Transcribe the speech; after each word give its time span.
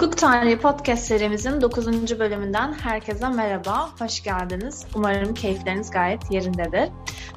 Hukuk 0.00 0.18
Tarihi 0.18 0.58
Podcast 0.58 1.04
serimizin 1.04 1.60
9. 1.60 2.18
bölümünden 2.18 2.72
herkese 2.72 3.28
merhaba, 3.28 3.90
hoş 3.98 4.22
geldiniz. 4.22 4.86
Umarım 4.94 5.34
keyifleriniz 5.34 5.90
gayet 5.90 6.30
yerindedir. 6.30 6.88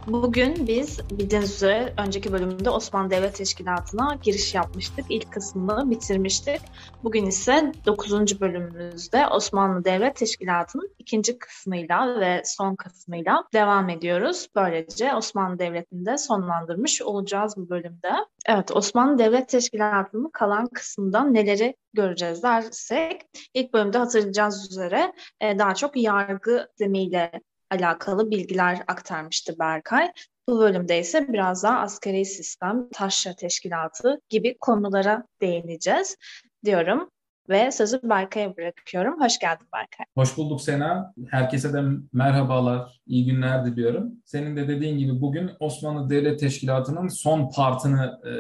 Bugün 0.08 0.68
biz 0.68 1.00
bildiğiniz 1.12 1.56
üzere 1.56 1.94
önceki 1.98 2.34
bölümde 2.34 2.70
Osmanlı 2.70 3.10
Devlet 3.10 3.36
Teşkilatı'na 3.36 4.18
giriş 4.24 4.56
yapmıştık. 4.56 5.06
İlk 5.10 5.32
kısmını 5.32 5.92
bitirmiştik. 5.92 6.62
Bugün 7.04 7.26
ise 7.26 7.72
9. 7.86 8.42
bölümümüzde 8.42 9.28
Osmanlı 9.28 9.86
Devlet 9.86 10.16
Teşkilatı'nın 10.16 10.96
ikinci 11.00 11.38
kısmıyla 11.38 12.20
ve 12.20 12.42
son 12.46 12.76
kısmıyla 12.76 13.44
devam 13.54 13.90
ediyoruz. 13.90 14.48
Böylece 14.56 15.16
Osmanlı 15.16 15.60
Devleti'ni 15.60 16.06
de 16.06 16.18
sonlandırmış 16.18 17.02
olacağız 17.02 17.54
bu 17.58 17.70
bölümde. 17.70 18.12
Evet, 18.46 18.72
Osmanlı 18.72 19.18
Devlet 19.18 19.50
Teşkilatı'nın 19.50 20.30
kalan 20.30 20.68
kısmında 20.68 21.24
neleri 21.24 21.76
göreceğiz 21.94 22.44
dersek 22.44 23.22
ilk 23.54 23.74
bölümde 23.74 23.98
hatırlayacağınız 23.98 24.72
üzere 24.72 25.14
e, 25.42 25.60
daha 25.60 25.76
çok 25.76 25.98
yargı 25.98 26.68
zemiyle 26.76 27.32
alakalı 27.74 28.32
bilgiler 28.32 28.84
aktarmıştı 28.88 29.60
Berkay. 29.60 30.12
Bu 30.50 30.60
bölümde 30.60 31.00
ise 31.00 31.28
biraz 31.34 31.64
daha 31.64 31.80
askeri 31.80 32.26
sistem, 32.26 32.90
taşra 32.90 33.36
teşkilatı 33.36 34.22
gibi 34.30 34.58
konulara 34.60 35.24
değineceğiz 35.42 36.18
diyorum. 36.66 37.10
Ve 37.50 37.72
sözü 37.72 38.00
Berkay'a 38.04 38.58
bırakıyorum. 38.58 39.22
Hoş 39.22 39.40
geldin 39.40 39.68
Berkay. 39.74 40.06
Hoş 40.18 40.38
bulduk 40.38 40.62
Sena. 40.62 41.14
Herkese 41.30 41.74
de 41.74 41.82
merhabalar, 42.14 43.02
iyi 43.08 43.26
günler 43.26 43.66
diliyorum. 43.66 44.12
Senin 44.26 44.58
de 44.58 44.68
dediğin 44.68 44.98
gibi 44.98 45.22
bugün 45.22 45.52
Osmanlı 45.60 46.10
Devlet 46.10 46.40
Teşkilatı'nın 46.40 47.08
son 47.08 47.52
partını 47.52 48.22
e, 48.26 48.32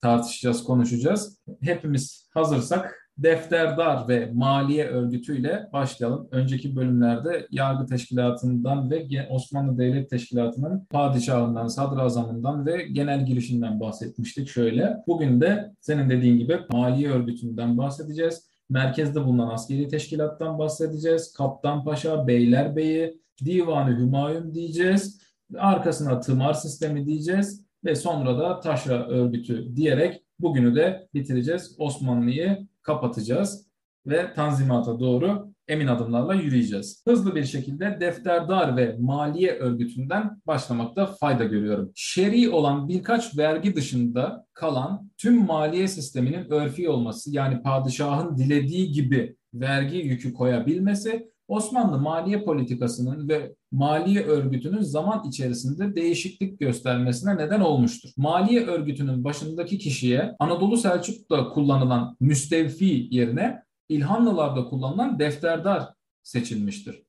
tartışacağız, 0.00 0.64
konuşacağız. 0.64 1.38
Hepimiz 1.62 2.28
hazırsak 2.34 3.03
Defterdar 3.18 4.08
ve 4.08 4.30
Maliye 4.32 4.86
Örgütü'yle 4.86 5.68
başlayalım. 5.72 6.28
Önceki 6.30 6.76
bölümlerde 6.76 7.46
yargı 7.50 7.86
teşkilatından 7.86 8.90
ve 8.90 9.26
Osmanlı 9.30 9.78
Devlet 9.78 10.10
Teşkilatı'nın 10.10 10.86
padişahından, 10.90 11.66
sadrazamından 11.66 12.66
ve 12.66 12.82
genel 12.82 13.26
girişinden 13.26 13.80
bahsetmiştik 13.80 14.48
şöyle. 14.48 14.96
Bugün 15.06 15.40
de 15.40 15.72
senin 15.80 16.10
dediğin 16.10 16.38
gibi 16.38 16.58
Maliye 16.72 17.10
Örgütü'nden 17.10 17.78
bahsedeceğiz. 17.78 18.50
Merkezde 18.70 19.24
bulunan 19.24 19.48
askeri 19.48 19.88
teşkilattan 19.88 20.58
bahsedeceğiz. 20.58 21.32
Kaptan 21.32 21.84
Paşa, 21.84 22.26
Beylerbeyi, 22.26 23.20
Divanı 23.44 23.98
Hümayun 23.98 24.54
diyeceğiz. 24.54 25.20
Arkasına 25.58 26.20
tımar 26.20 26.54
sistemi 26.54 27.06
diyeceğiz 27.06 27.64
ve 27.84 27.94
sonra 27.94 28.38
da 28.38 28.60
taşra 28.60 29.08
örgütü 29.08 29.76
diyerek 29.76 30.22
bugünü 30.40 30.74
de 30.74 31.08
bitireceğiz. 31.14 31.74
Osmanlı'yı 31.78 32.66
kapatacağız 32.84 33.66
ve 34.06 34.34
tanzimata 34.34 35.00
doğru 35.00 35.54
emin 35.68 35.86
adımlarla 35.86 36.34
yürüyeceğiz. 36.34 37.02
Hızlı 37.08 37.34
bir 37.34 37.44
şekilde 37.44 37.98
defterdar 38.00 38.76
ve 38.76 38.96
maliye 39.00 39.52
örgütünden 39.52 40.40
başlamakta 40.46 41.06
fayda 41.06 41.44
görüyorum. 41.44 41.92
Şer'i 41.94 42.50
olan 42.50 42.88
birkaç 42.88 43.38
vergi 43.38 43.76
dışında 43.76 44.46
kalan 44.52 45.10
tüm 45.16 45.46
maliye 45.46 45.88
sisteminin 45.88 46.50
örfi 46.50 46.88
olması 46.88 47.34
yani 47.34 47.62
padişahın 47.62 48.36
dilediği 48.36 48.92
gibi 48.92 49.36
vergi 49.54 49.96
yükü 49.96 50.32
koyabilmesi 50.32 51.33
Osmanlı 51.48 51.98
maliye 51.98 52.44
politikasının 52.44 53.28
ve 53.28 53.54
maliye 53.72 54.22
örgütünün 54.22 54.80
zaman 54.80 55.28
içerisinde 55.28 55.94
değişiklik 55.94 56.60
göstermesine 56.60 57.36
neden 57.36 57.60
olmuştur. 57.60 58.10
Maliye 58.16 58.66
örgütünün 58.66 59.24
başındaki 59.24 59.78
kişiye 59.78 60.36
Anadolu 60.38 60.76
Selçuk'ta 60.76 61.48
kullanılan 61.48 62.16
müstevfi 62.20 63.08
yerine 63.10 63.64
İlhanlılarda 63.88 64.64
kullanılan 64.64 65.18
defterdar 65.18 65.88
seçilmiştir. 66.22 67.02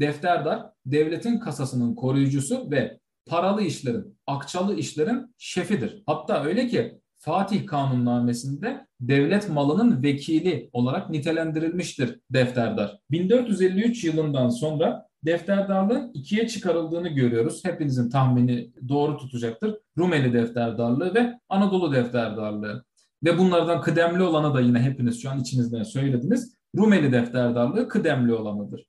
Defterdar 0.00 0.70
devletin 0.86 1.38
kasasının 1.38 1.94
koruyucusu 1.94 2.70
ve 2.70 2.98
paralı 3.26 3.62
işlerin, 3.62 4.18
akçalı 4.26 4.76
işlerin 4.76 5.34
şefidir. 5.38 6.02
Hatta 6.06 6.44
öyle 6.44 6.68
ki 6.68 7.00
Fatih 7.18 7.66
Kanunnamesi'nde 7.66 8.86
devlet 9.00 9.50
malının 9.50 10.02
vekili 10.02 10.70
olarak 10.72 11.10
nitelendirilmiştir 11.10 12.20
defterdar. 12.30 12.98
1453 13.10 14.04
yılından 14.04 14.48
sonra 14.48 15.06
defterdarlığın 15.24 16.10
ikiye 16.14 16.48
çıkarıldığını 16.48 17.08
görüyoruz. 17.08 17.64
Hepinizin 17.64 18.10
tahmini 18.10 18.72
doğru 18.88 19.16
tutacaktır. 19.16 19.78
Rumeli 19.98 20.32
defterdarlığı 20.32 21.14
ve 21.14 21.38
Anadolu 21.48 21.92
defterdarlığı. 21.92 22.84
Ve 23.24 23.38
bunlardan 23.38 23.80
kıdemli 23.80 24.22
olanı 24.22 24.54
da 24.54 24.60
yine 24.60 24.78
hepiniz 24.78 25.22
şu 25.22 25.30
an 25.30 25.40
içinizden 25.40 25.82
söylediniz. 25.82 26.54
Rumeli 26.76 27.12
defterdarlığı 27.12 27.88
kıdemli 27.88 28.34
olanıdır. 28.34 28.84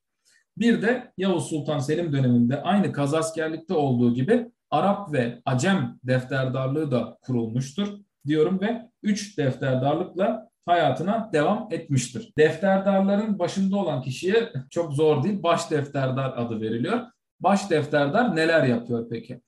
Bir 0.58 0.82
de 0.82 1.12
Yavuz 1.18 1.44
Sultan 1.44 1.78
Selim 1.78 2.12
döneminde 2.12 2.62
aynı 2.62 2.92
kazaskerlikte 2.92 3.74
olduğu 3.74 4.14
gibi 4.14 4.50
Arap 4.70 5.12
ve 5.12 5.42
Acem 5.44 5.98
defterdarlığı 6.04 6.90
da 6.90 7.18
kurulmuştur 7.22 7.88
diyorum 8.26 8.60
ve 8.60 8.90
3 9.02 9.38
defterdarlıkla 9.38 10.50
hayatına 10.66 11.30
devam 11.32 11.68
etmiştir. 11.70 12.32
Defterdarların 12.38 13.38
başında 13.38 13.76
olan 13.76 14.02
kişiye 14.02 14.52
çok 14.70 14.92
zor 14.92 15.22
değil 15.24 15.42
baş 15.42 15.70
defterdar 15.70 16.32
adı 16.36 16.60
veriliyor. 16.60 17.00
Baş 17.40 17.70
defterdar 17.70 18.36
neler 18.36 18.64
yapıyor 18.64 19.06
peki? 19.10 19.40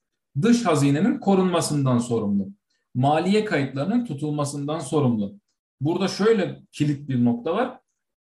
Dış 0.42 0.66
hazinenin 0.66 1.18
korunmasından 1.18 1.98
sorumlu. 1.98 2.48
Maliye 2.94 3.44
kayıtlarının 3.44 4.04
tutulmasından 4.04 4.78
sorumlu. 4.78 5.34
Burada 5.80 6.08
şöyle 6.08 6.62
kilit 6.72 7.08
bir 7.08 7.24
nokta 7.24 7.54
var. 7.54 7.78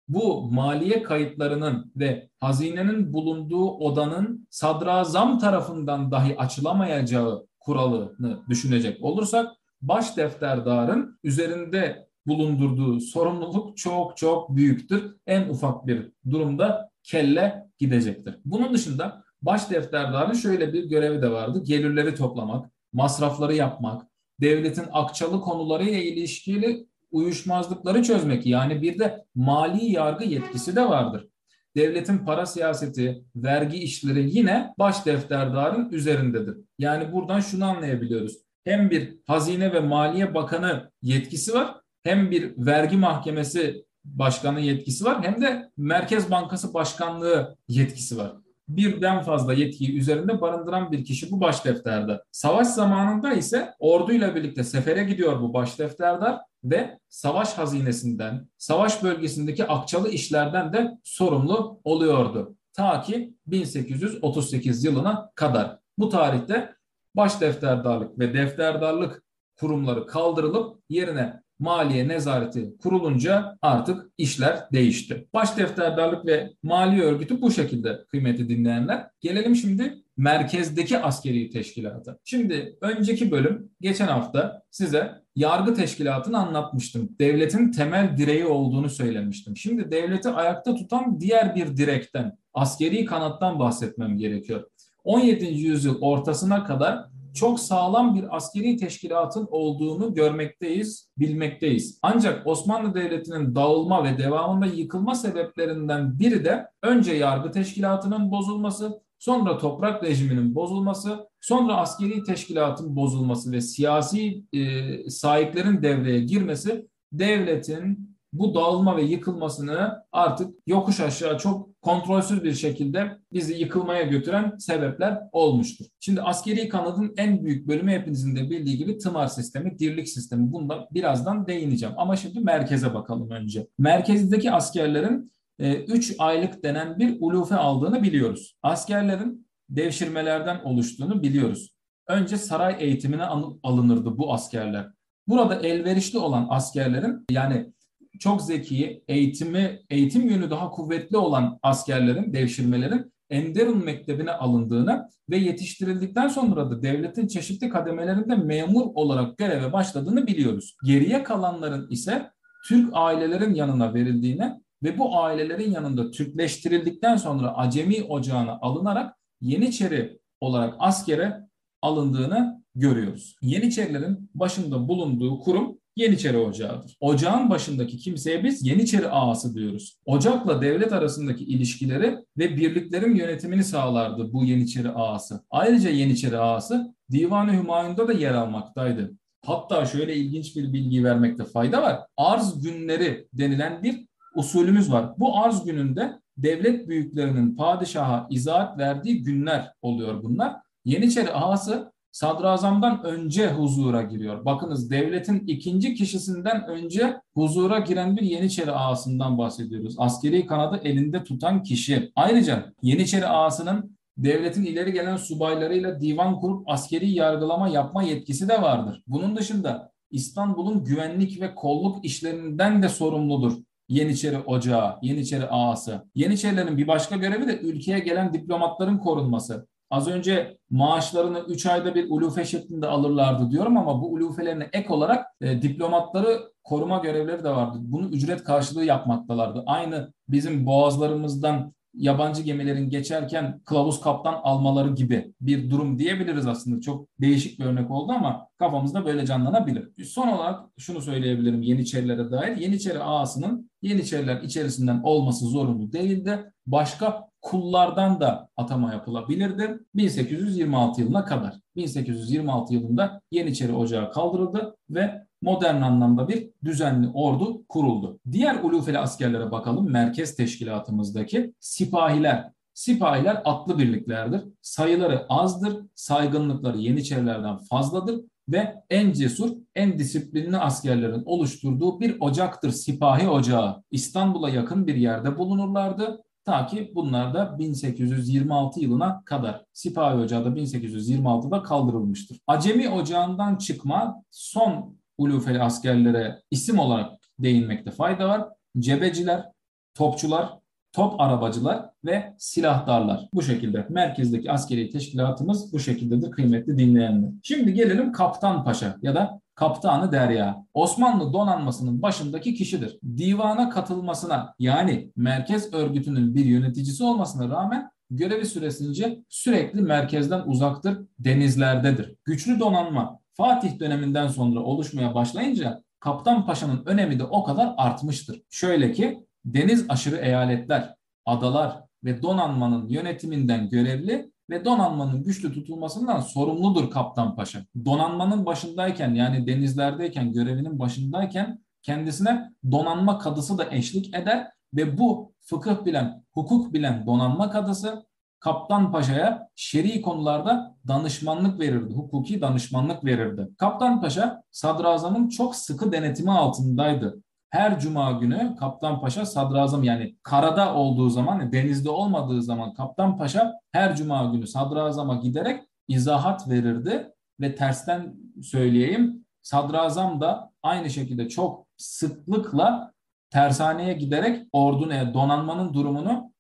Bu 0.07 0.51
maliye 0.51 1.03
kayıtlarının 1.03 1.91
ve 1.95 2.29
hazinenin 2.39 3.13
bulunduğu 3.13 3.69
odanın 3.71 4.47
sadrazam 4.49 5.39
tarafından 5.39 6.11
dahi 6.11 6.39
açılamayacağı 6.39 7.47
kuralını 7.59 8.39
düşünecek 8.49 9.03
olursak 9.03 9.58
baş 9.81 10.17
defterdarın 10.17 11.19
üzerinde 11.23 12.09
bulundurduğu 12.27 12.99
sorumluluk 12.99 13.77
çok 13.77 14.17
çok 14.17 14.55
büyüktür. 14.55 15.15
En 15.27 15.49
ufak 15.49 15.87
bir 15.87 16.11
durumda 16.31 16.91
kelle 17.03 17.67
gidecektir. 17.77 18.35
Bunun 18.45 18.73
dışında 18.73 19.23
baş 19.41 19.69
defterdarın 19.69 20.33
şöyle 20.33 20.73
bir 20.73 20.83
görevi 20.83 21.21
de 21.21 21.31
vardı. 21.31 21.63
Gelirleri 21.63 22.15
toplamak, 22.15 22.71
masrafları 22.93 23.55
yapmak, 23.55 24.07
devletin 24.41 24.85
akçalı 24.91 25.41
konularıyla 25.41 25.99
ilişkili 25.99 26.87
uyuşmazlıkları 27.11 28.03
çözmek. 28.03 28.45
Yani 28.45 28.81
bir 28.81 28.99
de 28.99 29.25
mali 29.35 29.91
yargı 29.91 30.25
yetkisi 30.25 30.75
de 30.75 30.89
vardır. 30.89 31.27
Devletin 31.75 32.17
para 32.17 32.45
siyaseti, 32.45 33.23
vergi 33.35 33.77
işleri 33.77 34.37
yine 34.37 34.73
baş 34.79 35.05
defterdarın 35.05 35.89
üzerindedir. 35.91 36.57
Yani 36.79 37.11
buradan 37.11 37.39
şunu 37.39 37.65
anlayabiliyoruz 37.65 38.48
hem 38.63 38.89
bir 38.89 39.15
Hazine 39.27 39.73
ve 39.73 39.79
Maliye 39.79 40.33
Bakanı 40.33 40.91
yetkisi 41.01 41.53
var, 41.53 41.75
hem 42.03 42.31
bir 42.31 42.53
vergi 42.57 42.97
mahkemesi 42.97 43.85
başkanı 44.05 44.59
yetkisi 44.59 45.05
var, 45.05 45.23
hem 45.23 45.41
de 45.41 45.71
Merkez 45.77 46.31
Bankası 46.31 46.73
Başkanlığı 46.73 47.57
yetkisi 47.67 48.17
var. 48.17 48.31
Birden 48.67 49.21
fazla 49.21 49.53
yetkiyi 49.53 49.97
üzerinde 49.97 50.41
barındıran 50.41 50.91
bir 50.91 51.05
kişi 51.05 51.31
bu 51.31 51.41
baş 51.41 51.65
defterde. 51.65 52.21
Savaş 52.31 52.67
zamanında 52.67 53.33
ise 53.33 53.73
orduyla 53.79 54.35
birlikte 54.35 54.63
sefere 54.63 55.03
gidiyor 55.03 55.41
bu 55.41 55.53
baş 55.53 55.79
defterdar 55.79 56.39
ve 56.63 56.97
savaş 57.09 57.53
hazinesinden, 57.53 58.47
savaş 58.57 59.03
bölgesindeki 59.03 59.67
akçalı 59.67 60.09
işlerden 60.09 60.73
de 60.73 60.97
sorumlu 61.03 61.81
oluyordu. 61.83 62.55
Ta 62.73 63.01
ki 63.01 63.33
1838 63.47 64.83
yılına 64.83 65.31
kadar. 65.35 65.77
Bu 65.97 66.09
tarihte 66.09 66.75
baş 67.15 67.41
defterdarlık 67.41 68.19
ve 68.19 68.33
defterdarlık 68.33 69.23
kurumları 69.59 70.07
kaldırılıp 70.07 70.79
yerine 70.89 71.41
maliye 71.59 72.07
nezareti 72.07 72.77
kurulunca 72.83 73.57
artık 73.61 74.09
işler 74.17 74.59
değişti. 74.73 75.27
Baş 75.33 75.57
defterdarlık 75.57 76.25
ve 76.25 76.53
maliye 76.63 77.03
örgütü 77.03 77.41
bu 77.41 77.51
şekilde 77.51 78.05
kıymeti 78.11 78.49
dinleyenler. 78.49 79.07
Gelelim 79.21 79.55
şimdi 79.55 80.03
merkezdeki 80.17 80.97
askeri 80.97 81.49
teşkilata. 81.49 82.17
Şimdi 82.23 82.77
önceki 82.81 83.31
bölüm 83.31 83.71
geçen 83.81 84.07
hafta 84.07 84.63
size 84.71 85.11
yargı 85.35 85.73
teşkilatını 85.73 86.37
anlatmıştım. 86.37 87.09
Devletin 87.19 87.71
temel 87.71 88.17
direği 88.17 88.45
olduğunu 88.45 88.89
söylemiştim. 88.89 89.57
Şimdi 89.57 89.91
devleti 89.91 90.29
ayakta 90.29 90.75
tutan 90.75 91.19
diğer 91.19 91.55
bir 91.55 91.77
direkten, 91.77 92.37
askeri 92.53 93.05
kanattan 93.05 93.59
bahsetmem 93.59 94.17
gerekiyor. 94.17 94.63
17. 95.03 95.45
yüzyıl 95.45 96.01
ortasına 96.01 96.63
kadar 96.63 97.05
çok 97.33 97.59
sağlam 97.59 98.15
bir 98.15 98.35
askeri 98.35 98.77
teşkilatın 98.77 99.47
olduğunu 99.51 100.13
görmekteyiz, 100.13 101.09
bilmekteyiz. 101.17 101.99
Ancak 102.01 102.47
Osmanlı 102.47 102.93
Devleti'nin 102.93 103.55
dağılma 103.55 104.03
ve 104.03 104.17
devamında 104.17 104.65
yıkılma 104.65 105.15
sebeplerinden 105.15 106.19
biri 106.19 106.45
de 106.45 106.65
önce 106.83 107.13
yargı 107.13 107.51
teşkilatının 107.51 108.31
bozulması, 108.31 109.01
sonra 109.19 109.57
toprak 109.57 110.03
rejiminin 110.03 110.55
bozulması, 110.55 111.27
sonra 111.41 111.75
askeri 111.75 112.23
teşkilatın 112.23 112.95
bozulması 112.95 113.51
ve 113.51 113.61
siyasi 113.61 114.43
e, 114.53 115.09
sahiplerin 115.09 115.81
devreye 115.81 116.19
girmesi 116.19 116.87
devletin 117.11 118.18
bu 118.33 118.55
dağılma 118.55 118.97
ve 118.97 119.03
yıkılmasını 119.03 120.03
artık 120.11 120.55
yokuş 120.67 120.99
aşağı 120.99 121.37
çok 121.37 121.81
kontrolsüz 121.81 122.43
bir 122.43 122.53
şekilde 122.53 123.17
bizi 123.33 123.53
yıkılmaya 123.53 124.03
götüren 124.03 124.57
sebepler 124.57 125.19
olmuştur. 125.31 125.85
Şimdi 125.99 126.21
askeri 126.21 126.69
kanadın 126.69 127.13
en 127.17 127.45
büyük 127.45 127.67
bölümü 127.67 127.91
hepinizin 127.91 128.35
de 128.35 128.49
bildiği 128.49 128.77
gibi 128.77 128.97
tımar 128.97 129.27
sistemi, 129.27 129.79
dirlik 129.79 130.09
sistemi. 130.09 130.51
Bunda 130.51 130.87
birazdan 130.91 131.47
değineceğim. 131.47 131.95
Ama 131.97 132.15
şimdi 132.15 132.39
merkeze 132.39 132.93
bakalım 132.93 133.31
önce. 133.31 133.67
Merkezdeki 133.77 134.51
askerlerin 134.51 135.31
3 135.59 136.11
e, 136.11 136.15
aylık 136.17 136.63
denen 136.63 136.99
bir 136.99 137.17
ulufe 137.19 137.55
aldığını 137.55 138.03
biliyoruz. 138.03 138.55
Askerlerin 138.63 139.47
devşirmelerden 139.69 140.59
oluştuğunu 140.63 141.23
biliyoruz. 141.23 141.73
Önce 142.07 142.37
saray 142.37 142.75
eğitimine 142.79 143.25
alınırdı 143.63 144.17
bu 144.17 144.33
askerler. 144.33 144.87
Burada 145.27 145.55
elverişli 145.55 146.17
olan 146.19 146.47
askerlerin 146.49 147.25
yani 147.31 147.73
çok 148.19 148.41
zeki, 148.41 149.03
eğitimi, 149.07 149.79
eğitim 149.89 150.29
yönü 150.29 150.49
daha 150.49 150.69
kuvvetli 150.69 151.17
olan 151.17 151.59
askerlerin, 151.63 152.33
devşirmelerin 152.33 153.13
Enderun 153.29 153.85
Mektebi'ne 153.85 154.31
alındığını 154.31 155.09
ve 155.29 155.37
yetiştirildikten 155.37 156.27
sonra 156.27 156.71
da 156.71 156.81
devletin 156.81 157.27
çeşitli 157.27 157.69
kademelerinde 157.69 158.35
memur 158.35 158.85
olarak 158.95 159.37
göreve 159.37 159.73
başladığını 159.73 160.27
biliyoruz. 160.27 160.75
Geriye 160.85 161.23
kalanların 161.23 161.89
ise 161.89 162.31
Türk 162.67 162.89
ailelerin 162.93 163.53
yanına 163.53 163.93
verildiğini 163.93 164.51
ve 164.83 164.97
bu 164.97 165.19
ailelerin 165.19 165.71
yanında 165.71 166.11
Türkleştirildikten 166.11 167.15
sonra 167.15 167.57
Acemi 167.57 168.03
ocağına 168.03 168.59
alınarak 168.61 169.15
Yeniçeri 169.41 170.19
olarak 170.41 170.75
askere 170.79 171.49
alındığını 171.81 172.63
görüyoruz. 172.75 173.35
Yeniçerilerin 173.41 174.31
başında 174.33 174.87
bulunduğu 174.87 175.39
kurum 175.39 175.78
Yeniçeri 175.95 176.37
Ocağı'dır. 176.37 176.97
Ocağın 176.99 177.49
başındaki 177.49 177.97
kimseye 177.97 178.43
biz 178.43 178.65
Yeniçeri 178.65 179.09
ağası 179.09 179.55
diyoruz. 179.55 179.97
Ocakla 180.05 180.61
devlet 180.61 180.93
arasındaki 180.93 181.43
ilişkileri 181.43 182.17
ve 182.37 182.57
birliklerin 182.57 183.15
yönetimini 183.15 183.63
sağlardı 183.63 184.33
bu 184.33 184.45
Yeniçeri 184.45 184.89
ağası. 184.89 185.43
Ayrıca 185.49 185.89
Yeniçeri 185.89 186.37
ağası 186.37 186.95
Divan-ı 187.11 187.53
Hümayun'da 187.53 188.07
da 188.07 188.13
yer 188.13 188.33
almaktaydı. 188.33 189.11
Hatta 189.45 189.85
şöyle 189.85 190.15
ilginç 190.15 190.55
bir 190.55 190.73
bilgi 190.73 191.03
vermekte 191.03 191.45
fayda 191.45 191.81
var. 191.81 191.99
Arz 192.17 192.61
günleri 192.63 193.27
denilen 193.33 193.83
bir 193.83 194.05
usulümüz 194.35 194.91
var. 194.91 195.13
Bu 195.17 195.37
arz 195.37 195.63
gününde 195.65 196.19
devlet 196.37 196.87
büyüklerinin 196.87 197.55
padişaha 197.55 198.27
izahat 198.29 198.77
verdiği 198.77 199.23
günler 199.23 199.73
oluyor 199.81 200.23
bunlar. 200.23 200.55
Yeniçeri 200.85 201.31
ağası 201.31 201.91
sadrazamdan 202.11 203.03
önce 203.03 203.51
huzura 203.51 204.01
giriyor. 204.01 204.45
Bakınız 204.45 204.91
devletin 204.91 205.47
ikinci 205.47 205.93
kişisinden 205.93 206.67
önce 206.67 207.21
huzura 207.33 207.79
giren 207.79 208.17
bir 208.17 208.21
Yeniçeri 208.21 208.71
ağasından 208.71 209.37
bahsediyoruz. 209.37 209.95
Askeri 209.97 210.45
kanadı 210.45 210.81
elinde 210.83 211.23
tutan 211.23 211.63
kişi. 211.63 212.11
Ayrıca 212.15 212.73
Yeniçeri 212.81 213.27
ağasının 213.27 213.97
devletin 214.17 214.63
ileri 214.63 214.93
gelen 214.93 215.17
subaylarıyla 215.17 216.01
divan 216.01 216.39
kurup 216.39 216.69
askeri 216.69 217.11
yargılama 217.11 217.69
yapma 217.69 218.03
yetkisi 218.03 218.49
de 218.49 218.61
vardır. 218.61 219.03
Bunun 219.07 219.35
dışında 219.35 219.91
İstanbul'un 220.11 220.83
güvenlik 220.83 221.41
ve 221.41 221.55
kolluk 221.55 222.05
işlerinden 222.05 222.83
de 222.83 222.89
sorumludur. 222.89 223.53
Yeniçeri 223.89 224.37
Ocağı, 224.37 224.95
Yeniçeri 225.01 225.45
Ağası. 225.45 226.09
Yeniçerilerin 226.15 226.77
bir 226.77 226.87
başka 226.87 227.15
görevi 227.15 227.47
de 227.47 227.59
ülkeye 227.59 227.99
gelen 227.99 228.33
diplomatların 228.33 228.97
korunması. 228.97 229.67
Az 229.89 230.07
önce 230.07 230.57
maaşlarını 230.69 231.39
3 231.39 231.65
ayda 231.65 231.95
bir 231.95 232.09
ulufe 232.09 232.45
şeklinde 232.45 232.87
alırlardı 232.87 233.51
diyorum 233.51 233.77
ama 233.77 234.01
bu 234.01 234.13
ulufelerine 234.13 234.69
ek 234.73 234.93
olarak 234.93 235.25
e, 235.41 235.61
diplomatları 235.61 236.39
koruma 236.63 236.97
görevleri 236.97 237.43
de 237.43 237.49
vardı. 237.49 237.77
Bunu 237.81 238.07
ücret 238.09 238.43
karşılığı 238.43 238.85
yapmaktalardı. 238.85 239.63
Aynı 239.65 240.13
bizim 240.29 240.65
boğazlarımızdan 240.65 241.73
yabancı 241.93 242.41
gemilerin 242.41 242.89
geçerken 242.89 243.61
kılavuz 243.65 244.01
kaptan 244.01 244.39
almaları 244.43 244.89
gibi 244.89 245.33
bir 245.41 245.69
durum 245.69 245.99
diyebiliriz 245.99 246.47
aslında. 246.47 246.81
Çok 246.81 247.07
değişik 247.21 247.59
bir 247.59 247.65
örnek 247.65 247.91
oldu 247.91 248.11
ama 248.11 248.47
kafamızda 248.59 249.05
böyle 249.05 249.25
canlanabilir. 249.25 250.05
Son 250.05 250.27
olarak 250.27 250.59
şunu 250.77 251.01
söyleyebilirim 251.01 251.61
Yeniçerilere 251.61 252.31
dair. 252.31 252.57
Yeniçeri 252.57 252.99
ağasının 252.99 253.69
Yeniçeriler 253.81 254.41
içerisinden 254.41 255.01
olması 255.03 255.45
zorunlu 255.45 255.91
değildi. 255.91 256.51
Başka 256.67 257.29
kullardan 257.41 258.19
da 258.19 258.49
atama 258.57 258.93
yapılabilirdi. 258.93 259.79
1826 259.95 261.01
yılına 261.01 261.25
kadar. 261.25 261.53
1826 261.75 262.73
yılında 262.73 263.21
Yeniçeri 263.31 263.73
Ocağı 263.73 264.11
kaldırıldı 264.11 264.75
ve 264.89 265.28
modern 265.41 265.81
anlamda 265.81 266.27
bir 266.27 266.49
düzenli 266.65 267.09
ordu 267.13 267.63
kuruldu. 267.69 268.19
Diğer 268.31 268.63
ulufeli 268.63 268.99
askerlere 268.99 269.51
bakalım. 269.51 269.91
Merkez 269.91 270.35
teşkilatımızdaki 270.35 271.53
sipahiler. 271.59 272.51
Sipahiler 272.73 273.41
atlı 273.45 273.77
birliklerdir. 273.77 274.41
Sayıları 274.61 275.25
azdır, 275.29 275.77
saygınlıkları 275.95 276.77
Yeniçerilerden 276.77 277.57
fazladır 277.57 278.21
ve 278.49 278.75
en 278.89 279.11
cesur, 279.11 279.57
en 279.75 279.99
disiplinli 279.99 280.57
askerlerin 280.57 281.23
oluşturduğu 281.25 281.99
bir 281.99 282.17
ocaktır 282.19 282.71
sipahi 282.71 283.29
ocağı. 283.29 283.83
İstanbul'a 283.91 284.49
yakın 284.49 284.87
bir 284.87 284.95
yerde 284.95 285.37
bulunurlardı 285.37 286.23
Ta 286.49 286.67
ki 286.67 286.91
bunlar 286.95 287.33
da 287.33 287.59
1826 287.59 288.79
yılına 288.79 289.23
kadar 289.25 289.65
Sipahi 289.73 290.15
Ocağı 290.15 290.45
da 290.45 290.49
1826'da 290.49 291.63
kaldırılmıştır. 291.63 292.39
Acemi 292.47 292.89
Ocağı'ndan 292.89 293.55
çıkma 293.55 294.23
son 294.31 294.98
ulufeli 295.19 295.61
askerlere 295.61 296.41
isim 296.51 296.79
olarak 296.79 297.11
değinmekte 297.39 297.91
fayda 297.91 298.29
var. 298.29 298.49
Cebeciler, 298.79 299.45
topçular, 299.93 300.59
top 300.93 301.21
arabacılar 301.21 301.89
ve 302.05 302.33
silahdarlar. 302.37 303.29
Bu 303.33 303.41
şekilde 303.41 303.85
merkezdeki 303.89 304.51
askeri 304.51 304.89
teşkilatımız 304.89 305.73
bu 305.73 305.79
şekildedir 305.79 306.31
kıymetli 306.31 306.77
dinleyenler. 306.77 307.29
Şimdi 307.43 307.73
gelelim 307.73 308.11
Kaptan 308.11 308.63
Paşa 308.63 308.95
ya 309.01 309.15
da 309.15 309.41
Kaptanı 309.55 310.11
Derya. 310.11 310.65
Osmanlı 310.73 311.33
donanmasının 311.33 312.01
başındaki 312.01 312.53
kişidir. 312.53 312.99
Divana 313.17 313.69
katılmasına 313.69 314.53
yani 314.59 315.11
merkez 315.15 315.73
örgütünün 315.73 316.35
bir 316.35 316.45
yöneticisi 316.45 317.03
olmasına 317.03 317.49
rağmen 317.49 317.91
görevi 318.11 318.45
süresince 318.45 319.19
sürekli 319.29 319.81
merkezden 319.81 320.41
uzaktır, 320.45 320.99
denizlerdedir. 321.19 322.15
Güçlü 322.25 322.59
donanma 322.59 323.19
Fatih 323.39 323.79
döneminden 323.79 324.27
sonra 324.27 324.59
oluşmaya 324.59 325.15
başlayınca 325.15 325.83
Kaptan 325.99 326.45
Paşa'nın 326.45 326.85
önemi 326.85 327.19
de 327.19 327.23
o 327.23 327.43
kadar 327.43 327.73
artmıştır. 327.77 328.41
Şöyle 328.49 328.91
ki 328.91 329.27
deniz 329.45 329.85
aşırı 329.89 330.15
eyaletler, 330.15 330.95
adalar 331.25 331.83
ve 332.03 332.21
donanmanın 332.21 332.87
yönetiminden 332.87 333.69
görevli 333.69 334.31
ve 334.49 334.65
donanmanın 334.65 335.23
güçlü 335.23 335.53
tutulmasından 335.53 336.19
sorumludur 336.19 336.89
Kaptan 336.89 337.35
Paşa. 337.35 337.59
Donanmanın 337.85 338.45
başındayken 338.45 339.13
yani 339.13 339.47
denizlerdeyken 339.47 340.33
görevinin 340.33 340.79
başındayken 340.79 341.63
kendisine 341.81 342.51
donanma 342.71 343.19
kadısı 343.19 343.57
da 343.57 343.65
eşlik 343.71 344.15
eder 344.15 344.47
ve 344.73 344.97
bu 344.97 345.33
fıkıh 345.41 345.85
bilen, 345.85 346.23
hukuk 346.33 346.73
bilen 346.73 347.05
donanma 347.05 347.49
kadısı 347.49 348.05
Kaptan 348.39 348.91
Paşa'ya 348.91 349.49
şer'i 349.55 350.01
konularda 350.01 350.75
danışmanlık 350.87 351.59
verirdi, 351.59 351.93
hukuki 351.93 352.41
danışmanlık 352.41 353.05
verirdi. 353.05 353.49
Kaptan 353.57 354.01
Paşa 354.01 354.43
sadrazamın 354.51 355.29
çok 355.29 355.55
sıkı 355.55 355.91
denetimi 355.91 356.31
altındaydı 356.31 357.21
her 357.49 357.79
cuma 357.79 358.11
günü 358.11 358.55
Kaptan 358.59 359.01
Paşa 359.01 359.25
sadrazam 359.25 359.83
yani 359.83 360.15
karada 360.23 360.75
olduğu 360.75 361.09
zaman 361.09 361.51
denizde 361.51 361.89
olmadığı 361.89 362.41
zaman 362.41 362.73
Kaptan 362.73 363.17
Paşa 363.17 363.53
her 363.71 363.95
cuma 363.95 364.25
günü 364.25 364.47
sadrazama 364.47 365.15
giderek 365.15 365.63
izahat 365.87 366.49
verirdi 366.49 367.11
ve 367.39 367.55
tersten 367.55 368.15
söyleyeyim 368.43 369.25
sadrazam 369.41 370.21
da 370.21 370.51
aynı 370.63 370.89
şekilde 370.89 371.29
çok 371.29 371.67
sıklıkla 371.77 372.91
tersaneye 373.29 373.93
giderek 373.93 374.47
ordunun 374.53 375.13
donanmanın 375.13 375.73
durumunu 375.73 376.31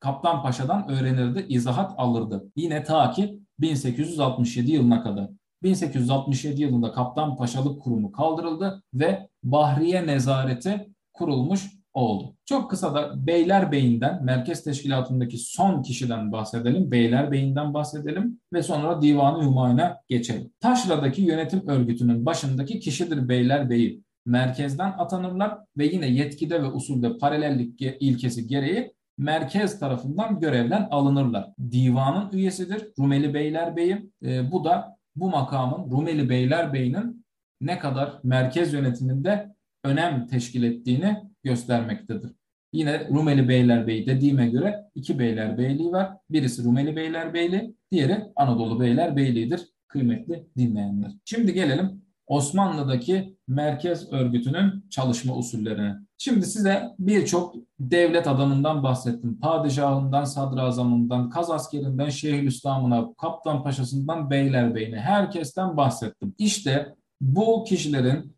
Kaptan 0.00 0.42
Paşa'dan 0.42 0.88
öğrenirdi, 0.90 1.46
izahat 1.48 1.94
alırdı. 1.96 2.50
Yine 2.56 2.84
ta 2.84 3.10
ki 3.10 3.40
1867 3.60 4.70
yılına 4.72 5.02
kadar. 5.02 5.30
1867 5.62 6.62
yılında 6.62 6.92
Kaptan 6.92 7.36
Paşalık 7.36 7.82
Kurumu 7.82 8.12
kaldırıldı 8.12 8.82
ve 8.94 9.28
Bahriye 9.42 10.06
Nezareti 10.06 10.88
kurulmuş 11.12 11.78
oldu. 11.94 12.34
Çok 12.44 12.70
kısa 12.70 12.94
da 12.94 13.26
Beylerbeyi'nden, 13.26 14.24
merkez 14.24 14.64
teşkilatındaki 14.64 15.38
son 15.38 15.82
kişiden 15.82 16.32
bahsedelim. 16.32 16.90
Beylerbeyi'nden 16.90 17.74
bahsedelim 17.74 18.40
ve 18.52 18.62
sonra 18.62 19.02
Divan-ı 19.02 19.44
Hümayun'a 19.44 20.00
geçelim. 20.08 20.52
Taşra'daki 20.60 21.22
yönetim 21.22 21.68
örgütünün 21.68 22.26
başındaki 22.26 22.80
kişidir 22.80 23.28
Beylerbeyi. 23.28 24.02
Merkezden 24.26 24.94
atanırlar 24.98 25.58
ve 25.78 25.86
yine 25.86 26.08
yetkide 26.08 26.62
ve 26.62 26.66
usulde 26.66 27.18
paralellik 27.18 27.82
ilkesi 28.00 28.46
gereği 28.46 28.94
merkez 29.18 29.78
tarafından 29.78 30.40
görevden 30.40 30.88
alınırlar. 30.90 31.50
Divanın 31.70 32.32
üyesidir 32.32 32.88
Rumeli 32.98 33.34
Beylerbeyi. 33.34 34.10
E, 34.24 34.52
bu 34.52 34.64
da 34.64 34.98
bu 35.16 35.30
makamın 35.30 35.90
Rumeli 35.90 36.28
Beylerbeyi'nin 36.28 37.26
ne 37.60 37.78
kadar 37.78 38.12
merkez 38.24 38.72
yönetiminde 38.72 39.54
önem 39.84 40.26
teşkil 40.26 40.62
ettiğini 40.62 41.16
göstermektedir. 41.44 42.30
Yine 42.72 43.08
Rumeli 43.08 43.48
Beylerbeyi 43.48 44.06
dediğime 44.06 44.48
göre 44.48 44.84
iki 44.94 45.18
Beylerbeyliği 45.18 45.92
var. 45.92 46.12
Birisi 46.30 46.64
Rumeli 46.64 46.96
Beylerbeyliği, 46.96 47.74
diğeri 47.92 48.24
Anadolu 48.36 48.80
Beylerbeyliğidir 48.80 49.60
kıymetli 49.88 50.46
dinleyenler. 50.56 51.12
Şimdi 51.24 51.54
gelelim 51.54 52.02
Osmanlı'daki 52.28 53.36
merkez 53.48 54.12
örgütünün 54.12 54.84
çalışma 54.90 55.36
usullerine. 55.36 55.94
Şimdi 56.18 56.46
size 56.46 56.82
birçok 56.98 57.54
devlet 57.80 58.26
adamından 58.26 58.82
bahsettim. 58.82 59.40
Padişahından, 59.40 60.24
sadrazamından, 60.24 61.30
kaz 61.30 61.50
askerinden, 61.50 62.08
şeyhülislamına, 62.08 63.14
kaptan 63.14 63.62
paşasından, 63.62 64.30
beylerbeyine 64.30 65.00
herkesten 65.00 65.76
bahsettim. 65.76 66.34
İşte 66.38 66.94
bu 67.20 67.64
kişilerin 67.64 68.36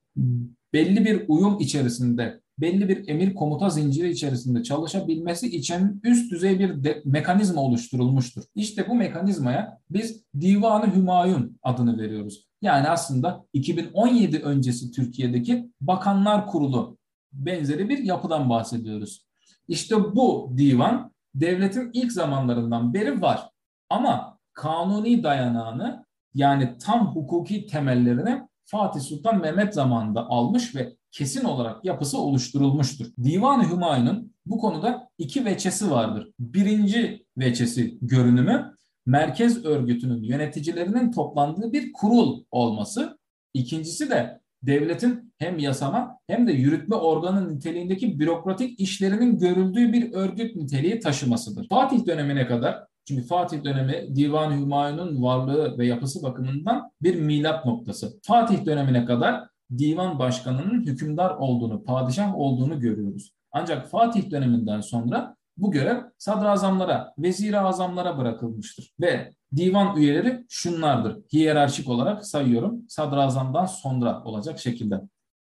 belli 0.73 1.05
bir 1.05 1.25
uyum 1.29 1.61
içerisinde 1.61 2.41
belli 2.59 2.89
bir 2.89 3.09
emir 3.09 3.35
komuta 3.35 3.71
zinciri 3.71 4.11
içerisinde 4.11 4.63
çalışabilmesi 4.63 5.57
için 5.57 6.01
üst 6.05 6.33
düzey 6.33 6.59
bir 6.59 6.85
de, 6.85 7.03
mekanizma 7.05 7.63
oluşturulmuştur. 7.63 8.43
İşte 8.55 8.89
bu 8.89 8.95
mekanizmaya 8.95 9.79
biz 9.91 10.25
Divanı 10.41 10.95
Hümayun 10.95 11.59
adını 11.63 11.99
veriyoruz. 11.99 12.50
Yani 12.63 12.89
aslında 12.89 13.45
2017 13.53 14.39
öncesi 14.39 14.91
Türkiye'deki 14.91 15.71
Bakanlar 15.81 16.47
Kurulu 16.47 16.99
benzeri 17.33 17.89
bir 17.89 17.99
yapıdan 17.99 18.51
bahsediyoruz. 18.51 19.27
İşte 19.69 19.97
bu 19.97 20.55
divan 20.57 21.13
devletin 21.35 21.91
ilk 21.93 22.13
zamanlarından 22.13 22.95
beri 22.95 23.23
var. 23.23 23.51
Ama 23.91 24.39
kanuni 24.53 25.23
dayanağını 25.23 26.05
yani 26.35 26.79
tam 26.79 27.15
hukuki 27.15 27.67
temellerini 27.67 28.43
Fatih 28.65 29.01
Sultan 29.01 29.41
Mehmet 29.41 29.75
zamanında 29.75 30.27
almış 30.27 30.75
ve 30.75 30.97
kesin 31.11 31.45
olarak 31.45 31.85
yapısı 31.85 32.19
oluşturulmuştur. 32.19 33.07
Divan-ı 33.25 33.71
Hümayun'un 33.71 34.35
bu 34.47 34.59
konuda 34.59 35.09
iki 35.19 35.45
veçesi 35.45 35.91
vardır. 35.91 36.31
Birinci 36.39 37.27
veçesi 37.39 37.99
görünümü 38.03 38.75
merkez 39.07 39.65
örgütünün 39.65 40.23
yöneticilerinin 40.23 41.13
toplandığı 41.13 41.73
bir 41.73 41.93
kurul 41.93 42.45
olması. 42.51 43.19
İkincisi 43.55 44.11
de 44.11 44.41
devletin 44.63 45.33
hem 45.39 45.59
yasama 45.59 46.19
hem 46.27 46.47
de 46.47 46.53
yürütme 46.53 46.97
organı 46.97 47.55
niteliğindeki 47.55 48.21
bürokratik 48.21 48.81
işlerinin 48.81 49.39
görüldüğü 49.39 49.93
bir 49.93 50.13
örgüt 50.13 50.57
niteliği 50.57 51.01
taşımasıdır. 51.01 51.69
Fatih 51.69 52.07
dönemine 52.07 52.47
kadar 52.47 52.85
çünkü 53.05 53.23
Fatih 53.27 53.65
dönemi 53.65 54.17
Divan-ı 54.17 54.55
Hümayun'un 54.61 55.23
varlığı 55.23 55.79
ve 55.79 55.87
yapısı 55.87 56.23
bakımından 56.23 56.91
bir 57.03 57.15
milat 57.15 57.67
noktası. 57.67 58.21
Fatih 58.23 58.65
dönemine 58.65 59.05
kadar 59.05 59.51
divan 59.79 60.19
başkanının 60.19 60.87
hükümdar 60.87 61.31
olduğunu, 61.31 61.85
padişah 61.85 62.39
olduğunu 62.39 62.81
görüyoruz. 62.81 63.33
Ancak 63.53 63.87
Fatih 63.87 64.31
döneminden 64.31 64.81
sonra 64.81 65.37
bu 65.61 65.71
görev 65.71 65.99
sadrazamlara, 66.19 67.15
vezir 67.19 67.55
azamlara 67.55 68.19
bırakılmıştır. 68.19 68.95
Ve 69.01 69.31
divan 69.57 69.97
üyeleri 69.97 70.45
şunlardır. 70.49 71.19
Hiyerarşik 71.33 71.89
olarak 71.89 72.27
sayıyorum. 72.27 72.85
Sadrazamdan 72.89 73.67
sonra 73.67 74.25
olacak 74.25 74.59
şekilde. 74.59 75.01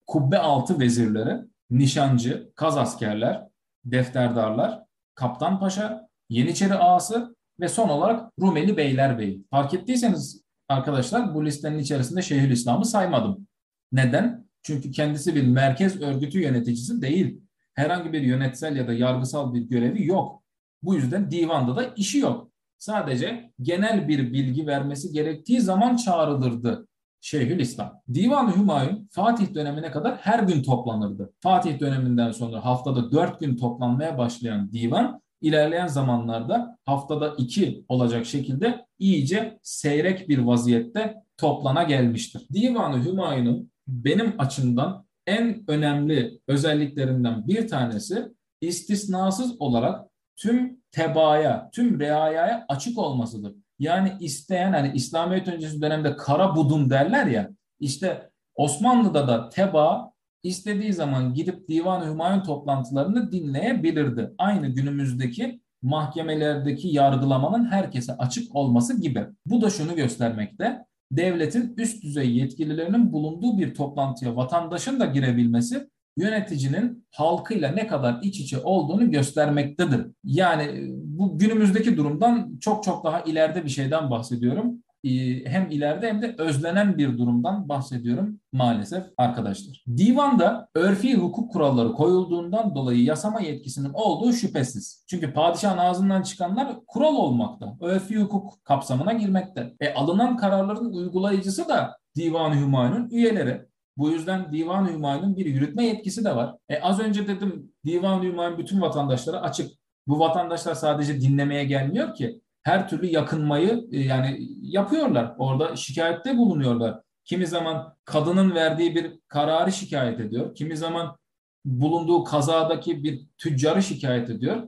Kubbe 0.08 0.38
altı 0.38 0.80
vezirleri, 0.80 1.38
nişancı, 1.70 2.52
kaz 2.56 2.78
askerler, 2.78 3.48
defterdarlar, 3.86 4.84
kaptan 5.16 5.60
paşa, 5.60 6.10
yeniçeri 6.30 6.74
ağası 6.74 7.36
ve 7.60 7.68
son 7.68 7.90
olarak 7.90 8.32
Rumeli 8.42 8.78
Beylerbeyi. 8.78 9.46
Fark 9.52 9.74
ettiyseniz 9.74 10.42
arkadaşlar 10.70 11.36
bu 11.36 11.46
listenin 11.46 11.80
içerisinde 11.80 12.22
Şeyhülislam'ı 12.22 12.86
saymadım. 12.86 13.48
Neden? 13.92 14.48
Çünkü 14.62 14.92
kendisi 14.92 15.36
bir 15.36 15.48
merkez 15.48 16.02
örgütü 16.02 16.40
yöneticisi 16.40 17.02
değil. 17.02 17.42
Herhangi 17.78 18.14
bir 18.14 18.22
yönetsel 18.22 18.76
ya 18.76 18.88
da 18.88 18.94
yargısal 18.94 19.54
bir 19.54 19.62
görevi 19.62 20.06
yok. 20.06 20.44
Bu 20.84 20.96
yüzden 20.96 21.32
divanda 21.32 21.76
da 21.76 21.84
işi 21.96 22.20
yok. 22.20 22.52
Sadece 22.78 23.52
genel 23.62 24.08
bir 24.08 24.34
bilgi 24.34 24.68
vermesi 24.68 25.12
gerektiği 25.12 25.62
zaman 25.62 25.96
çağrılırdı 25.96 26.88
Şeyhülislam. 27.22 28.02
Divan-ı 28.14 28.56
Hümayun 28.56 29.10
Fatih 29.12 29.54
dönemine 29.54 29.92
kadar 29.92 30.18
her 30.18 30.44
gün 30.44 30.64
toplanırdı. 30.64 31.34
Fatih 31.40 31.80
döneminden 31.80 32.32
sonra 32.32 32.66
haftada 32.66 33.12
dört 33.12 33.40
gün 33.40 33.58
toplanmaya 33.58 34.18
başlayan 34.18 34.74
divan 34.74 35.22
ilerleyen 35.42 35.88
zamanlarda 35.88 36.78
haftada 36.86 37.36
iki 37.38 37.86
olacak 37.88 38.26
şekilde 38.26 38.86
iyice 39.00 39.60
seyrek 39.64 40.30
bir 40.30 40.38
vaziyette 40.38 41.24
toplana 41.38 41.84
gelmiştir. 41.84 42.48
Divan-ı 42.54 43.06
Hümayun'un 43.06 43.72
benim 43.88 44.34
açımdan 44.38 45.07
en 45.28 45.64
önemli 45.68 46.40
özelliklerinden 46.48 47.48
bir 47.48 47.68
tanesi 47.68 48.26
istisnasız 48.62 49.62
olarak 49.62 50.06
tüm 50.36 50.82
tebaaya, 50.92 51.70
tüm 51.74 52.00
reayaya 52.00 52.66
açık 52.70 52.98
olmasıdır. 52.98 53.54
Yani 53.80 54.14
isteyen 54.20 54.74
hani 54.74 54.92
İslamiyet 54.96 55.48
öncesi 55.48 55.82
dönemde 55.82 56.16
kara 56.16 56.56
budun 56.56 56.90
derler 56.90 57.26
ya 57.26 57.50
işte 57.80 58.30
Osmanlı'da 58.56 59.28
da 59.28 59.50
teba 59.50 60.12
istediği 60.44 60.94
zaman 60.94 61.34
gidip 61.34 61.68
Divan-ı 61.68 62.12
Hümayun 62.12 62.44
toplantılarını 62.44 63.32
dinleyebilirdi. 63.32 64.34
Aynı 64.38 64.68
günümüzdeki 64.68 65.62
mahkemelerdeki 65.82 66.88
yargılamanın 66.88 67.72
herkese 67.72 68.18
açık 68.18 68.56
olması 68.56 69.02
gibi. 69.02 69.26
Bu 69.46 69.62
da 69.62 69.70
şunu 69.70 69.96
göstermekte 69.96 70.86
devletin 71.12 71.74
üst 71.78 72.04
düzey 72.04 72.38
yetkililerinin 72.38 73.14
bulunduğu 73.14 73.58
bir 73.58 73.76
toplantıya 73.76 74.36
vatandaşın 74.36 75.00
da 75.00 75.06
girebilmesi 75.06 75.88
yöneticinin 76.18 77.06
halkıyla 77.12 77.72
ne 77.72 77.88
kadar 77.88 78.20
iç 78.24 78.40
içe 78.40 78.60
olduğunu 78.60 79.12
göstermektedir. 79.12 80.08
Yani 80.24 80.88
bu 80.92 81.40
günümüzdeki 81.40 81.98
durumdan 81.98 82.58
çok 82.62 82.84
çok 82.84 83.06
daha 83.06 83.22
ileride 83.22 83.64
bir 83.64 83.70
şeyden 83.70 84.12
bahsediyorum. 84.12 84.84
Ee, 85.04 85.46
hem 85.46 85.72
ileride 85.72 86.08
hem 86.08 86.22
de 86.22 86.36
özlenen 86.38 86.98
bir 86.98 87.18
durumdan 87.18 87.70
bahsediyorum 87.70 88.40
maalesef 88.52 89.04
arkadaşlar. 89.18 89.84
Divanda 89.98 90.70
örfi 90.76 91.16
hukuk 91.16 91.52
kuralları 91.52 91.94
koyulduğundan 91.94 92.76
dolayı 92.76 93.04
yasama 93.04 93.42
yetkisinin 93.42 93.92
olduğu 93.94 94.34
şüphesiz. 94.34 95.06
Çünkü 95.10 95.34
padişahın 95.34 95.78
ağzından 95.78 96.22
çıkanlar 96.22 96.76
kural 96.88 97.16
olmakta. 97.16 97.78
Örfi 97.82 98.18
hukuk 98.18 98.66
kapsamına 98.66 99.14
girmekte. 99.14 99.74
E, 99.80 99.94
alınan 99.94 100.38
kararların 100.38 100.94
uygulayıcısı 100.94 101.70
da 101.70 101.98
Divan-ı 102.16 102.56
Hümayun'un 102.56 103.10
üyeleri. 103.10 103.62
Bu 103.98 104.10
yüzden 104.10 104.52
Divan-ı 104.54 104.94
Hümayun'un 104.94 105.38
bir 105.38 105.46
yürütme 105.46 105.86
yetkisi 105.86 106.26
de 106.26 106.36
var. 106.36 106.56
E, 106.70 106.82
az 106.82 107.00
önce 107.00 107.28
dedim 107.28 107.72
Divan-ı 107.86 108.24
Hümayun 108.24 108.58
bütün 108.58 108.82
vatandaşlara 108.82 109.42
açık. 109.42 109.72
Bu 110.08 110.20
vatandaşlar 110.20 110.76
sadece 110.76 111.22
dinlemeye 111.22 111.64
gelmiyor 111.64 112.16
ki 112.16 112.42
her 112.68 112.90
türlü 112.90 113.06
yakınmayı 113.06 113.88
e, 113.92 114.00
yani 114.00 114.50
yapıyorlar. 114.62 115.36
Orada 115.38 115.76
şikayette 115.76 116.38
bulunuyorlar. 116.38 117.00
Kimi 117.26 117.48
zaman 117.48 117.96
kadının 118.06 118.56
verdiği 118.56 118.96
bir 118.96 119.20
kararı 119.28 119.72
şikayet 119.72 120.20
ediyor. 120.20 120.56
Kimi 120.56 120.78
zaman 120.78 121.18
bulunduğu 121.66 122.24
kazadaki 122.24 123.04
bir 123.04 123.28
tüccarı 123.38 123.84
şikayet 123.84 124.30
ediyor. 124.30 124.68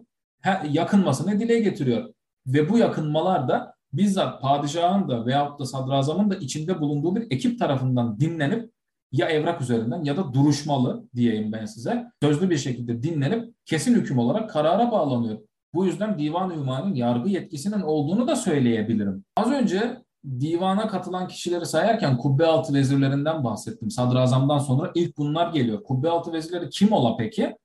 Yakınmasını 0.69 1.39
dile 1.39 1.59
getiriyor. 1.59 2.13
Ve 2.47 2.69
bu 2.69 2.77
yakınmalar 2.77 3.47
da 3.47 3.73
bizzat 3.93 4.41
padişahın 4.41 5.09
da 5.09 5.25
veyahut 5.25 5.59
da 5.59 5.65
sadrazamın 5.65 6.29
da 6.29 6.35
içinde 6.35 6.81
bulunduğu 6.81 7.15
bir 7.15 7.27
ekip 7.31 7.59
tarafından 7.59 8.19
dinlenip 8.19 8.71
ya 9.11 9.29
evrak 9.29 9.61
üzerinden 9.61 10.03
ya 10.03 10.17
da 10.17 10.33
duruşmalı 10.33 11.03
diyeyim 11.15 11.51
ben 11.51 11.65
size 11.65 12.05
sözlü 12.21 12.49
bir 12.49 12.57
şekilde 12.57 13.03
dinlenip 13.03 13.53
kesin 13.65 13.95
hüküm 13.95 14.19
olarak 14.19 14.49
karara 14.49 14.91
bağlanıyor. 14.91 15.39
Bu 15.73 15.85
yüzden 15.85 16.19
divan 16.19 16.49
ünvanın 16.49 16.93
yargı 16.93 17.29
yetkisinin 17.29 17.81
olduğunu 17.81 18.27
da 18.27 18.35
söyleyebilirim. 18.35 19.25
Az 19.37 19.51
önce 19.51 19.97
divana 20.39 20.87
katılan 20.87 21.27
kişileri 21.27 21.65
sayarken 21.65 22.17
kubbe 22.17 22.45
altı 22.45 22.73
vezirlerinden 22.73 23.43
bahsettim. 23.43 23.91
Sadrazamdan 23.91 24.59
sonra 24.59 24.91
ilk 24.95 25.17
bunlar 25.17 25.53
geliyor. 25.53 25.83
Kubbe 25.83 26.09
altı 26.09 26.33
vezirleri 26.33 26.69
kim 26.69 26.91
ola 26.91 27.17
peki? 27.17 27.55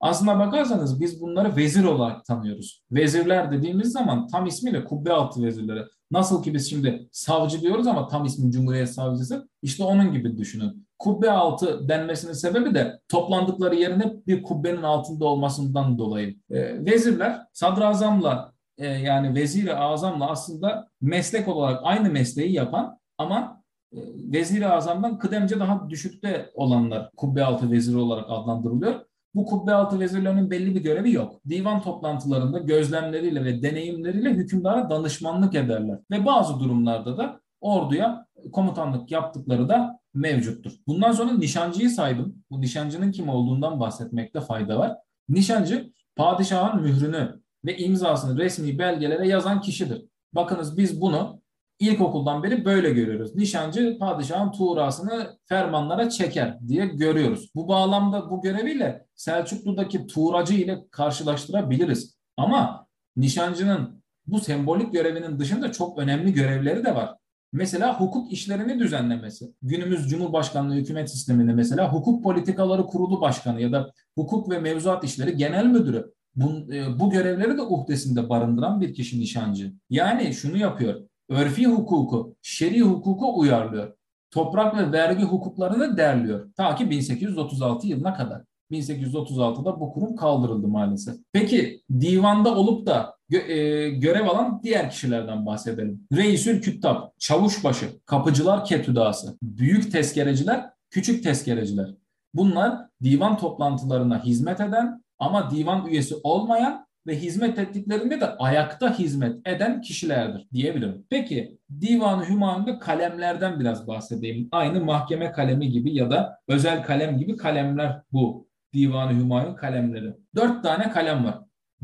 Aslına 0.00 0.38
bakarsanız 0.38 1.00
biz 1.00 1.20
bunları 1.20 1.56
vezir 1.56 1.84
olarak 1.84 2.24
tanıyoruz. 2.24 2.82
Vezirler 2.92 3.52
dediğimiz 3.52 3.92
zaman 3.92 4.26
tam 4.26 4.46
ismiyle 4.46 4.84
kubbe 4.84 5.12
altı 5.12 5.42
vezirleri. 5.42 5.82
Nasıl 6.10 6.42
ki 6.42 6.54
biz 6.54 6.70
şimdi 6.70 7.08
savcı 7.12 7.60
diyoruz 7.60 7.86
ama 7.86 8.08
tam 8.08 8.24
ismi 8.24 8.52
Cumhuriyet 8.52 8.90
Savcısı. 8.90 9.48
İşte 9.62 9.84
onun 9.84 10.12
gibi 10.12 10.36
düşünün. 10.38 10.88
Kubbe 10.98 11.30
altı 11.30 11.88
denmesinin 11.88 12.32
sebebi 12.32 12.74
de 12.74 13.00
toplandıkları 13.08 13.74
yerin 13.74 14.00
hep 14.00 14.26
bir 14.26 14.42
kubbenin 14.42 14.82
altında 14.82 15.24
olmasından 15.24 15.98
dolayı. 15.98 16.36
E, 16.50 16.84
vezirler 16.84 17.40
sadrazamla 17.52 18.52
e, 18.78 18.86
yani 18.86 19.34
vezir-i 19.34 19.74
azamla 19.74 20.30
aslında 20.30 20.88
meslek 21.00 21.48
olarak 21.48 21.80
aynı 21.82 22.10
mesleği 22.10 22.52
yapan 22.52 22.98
ama 23.18 23.62
e, 23.92 23.98
vezir-i 24.32 24.68
azamdan 24.68 25.18
kıdemce 25.18 25.60
daha 25.60 25.90
düşükte 25.90 26.50
olanlar 26.54 27.10
kubbe 27.16 27.44
altı 27.44 27.70
veziri 27.70 27.96
olarak 27.96 28.24
adlandırılıyor. 28.28 29.07
Bu 29.38 29.46
kubbe 29.46 29.74
altı 29.74 30.00
vezirlerinin 30.00 30.50
belli 30.50 30.74
bir 30.74 30.80
görevi 30.80 31.12
yok. 31.12 31.40
Divan 31.48 31.82
toplantılarında 31.82 32.58
gözlemleriyle 32.58 33.44
ve 33.44 33.62
deneyimleriyle 33.62 34.30
hükümdara 34.30 34.90
danışmanlık 34.90 35.54
ederler. 35.54 35.98
Ve 36.10 36.26
bazı 36.26 36.60
durumlarda 36.60 37.18
da 37.18 37.40
orduya 37.60 38.26
komutanlık 38.52 39.10
yaptıkları 39.10 39.68
da 39.68 40.00
mevcuttur. 40.14 40.72
Bundan 40.86 41.12
sonra 41.12 41.32
nişancıyı 41.32 41.90
saydım. 41.90 42.44
Bu 42.50 42.60
nişancının 42.60 43.12
kim 43.12 43.28
olduğundan 43.28 43.80
bahsetmekte 43.80 44.40
fayda 44.40 44.78
var. 44.78 44.96
Nişancı 45.28 45.92
padişahın 46.16 46.82
mührünü 46.82 47.40
ve 47.64 47.76
imzasını 47.76 48.38
resmi 48.38 48.78
belgelere 48.78 49.28
yazan 49.28 49.60
kişidir. 49.60 50.04
Bakınız 50.32 50.76
biz 50.76 51.00
bunu 51.00 51.40
ilkokuldan 51.78 52.42
beri 52.42 52.64
böyle 52.64 52.90
görüyoruz. 52.90 53.34
Nişancı 53.34 53.98
padişahın 53.98 54.52
tuğrasını 54.52 55.38
fermanlara 55.46 56.10
çeker 56.10 56.58
diye 56.68 56.86
görüyoruz. 56.86 57.50
Bu 57.54 57.68
bağlamda 57.68 58.30
bu 58.30 58.42
göreviyle 58.42 59.06
Selçuklu'daki 59.14 60.06
tuğracı 60.06 60.54
ile 60.54 60.84
karşılaştırabiliriz. 60.90 62.18
Ama 62.36 62.86
nişancının 63.16 64.02
bu 64.26 64.40
sembolik 64.40 64.92
görevinin 64.92 65.38
dışında 65.38 65.72
çok 65.72 65.98
önemli 65.98 66.32
görevleri 66.32 66.84
de 66.84 66.94
var. 66.94 67.14
Mesela 67.52 68.00
hukuk 68.00 68.32
işlerini 68.32 68.78
düzenlemesi. 68.78 69.52
Günümüz 69.62 70.08
Cumhurbaşkanlığı 70.10 70.74
hükümet 70.74 71.10
sisteminde 71.10 71.52
mesela 71.52 71.92
hukuk 71.92 72.24
politikaları 72.24 72.86
kurulu 72.86 73.20
başkanı 73.20 73.60
ya 73.60 73.72
da 73.72 73.92
hukuk 74.14 74.50
ve 74.50 74.58
mevzuat 74.58 75.04
işleri 75.04 75.36
genel 75.36 75.66
müdürü 75.66 76.12
bu, 76.36 76.74
e, 76.74 76.98
bu 76.98 77.10
görevleri 77.10 77.56
de 77.56 77.62
uhdesinde 77.62 78.28
barındıran 78.28 78.80
bir 78.80 78.94
kişi 78.94 79.20
nişancı. 79.20 79.72
Yani 79.90 80.34
şunu 80.34 80.56
yapıyor. 80.56 81.00
Örfi 81.28 81.66
hukuku, 81.66 82.36
şer'i 82.42 82.80
hukuku 82.80 83.38
uyarlıyor. 83.38 83.92
Toprak 84.30 84.76
ve 84.76 84.92
vergi 84.92 85.24
hukuklarını 85.24 85.96
derliyor. 85.96 86.52
Ta 86.56 86.74
ki 86.74 86.90
1836 86.90 87.86
yılına 87.86 88.14
kadar. 88.14 88.42
1836'da 88.70 89.80
bu 89.80 89.92
kurum 89.92 90.16
kaldırıldı 90.16 90.68
maalesef. 90.68 91.16
Peki 91.32 91.82
divanda 92.00 92.54
olup 92.54 92.86
da 92.86 93.16
gö 93.28 93.38
e, 93.38 93.90
görev 93.90 94.26
alan 94.26 94.60
diğer 94.62 94.90
kişilerden 94.90 95.46
bahsedelim. 95.46 96.06
Reisül 96.12 96.62
Küttab, 96.62 97.02
çavuşbaşı, 97.18 97.86
kapıcılar 98.06 98.64
ketüdası, 98.64 99.38
büyük 99.42 99.92
tezkereciler, 99.92 100.70
küçük 100.90 101.24
tezkereciler. 101.24 101.94
Bunlar 102.34 102.78
divan 103.02 103.38
toplantılarına 103.38 104.24
hizmet 104.24 104.60
eden 104.60 105.02
ama 105.18 105.50
divan 105.50 105.86
üyesi 105.86 106.14
olmayan 106.22 106.86
ve 107.08 107.16
hizmet 107.16 107.58
ettiklerinde 107.58 108.20
de 108.20 108.26
ayakta 108.36 108.98
hizmet 108.98 109.46
eden 109.46 109.80
kişilerdir 109.80 110.46
diyebilirim. 110.52 111.06
Peki 111.10 111.58
Divan-ı 111.80 112.28
Hümayun'da 112.28 112.78
kalemlerden 112.78 113.60
biraz 113.60 113.86
bahsedeyim. 113.86 114.48
Aynı 114.52 114.84
mahkeme 114.84 115.32
kalemi 115.32 115.70
gibi 115.70 115.94
ya 115.94 116.10
da 116.10 116.38
özel 116.48 116.82
kalem 116.82 117.18
gibi 117.18 117.36
kalemler 117.36 118.02
bu 118.12 118.48
Divan-ı 118.74 119.12
Hümayun 119.12 119.54
kalemleri. 119.54 120.14
Dört 120.36 120.62
tane 120.62 120.90
kalem 120.90 121.24
var. 121.24 121.38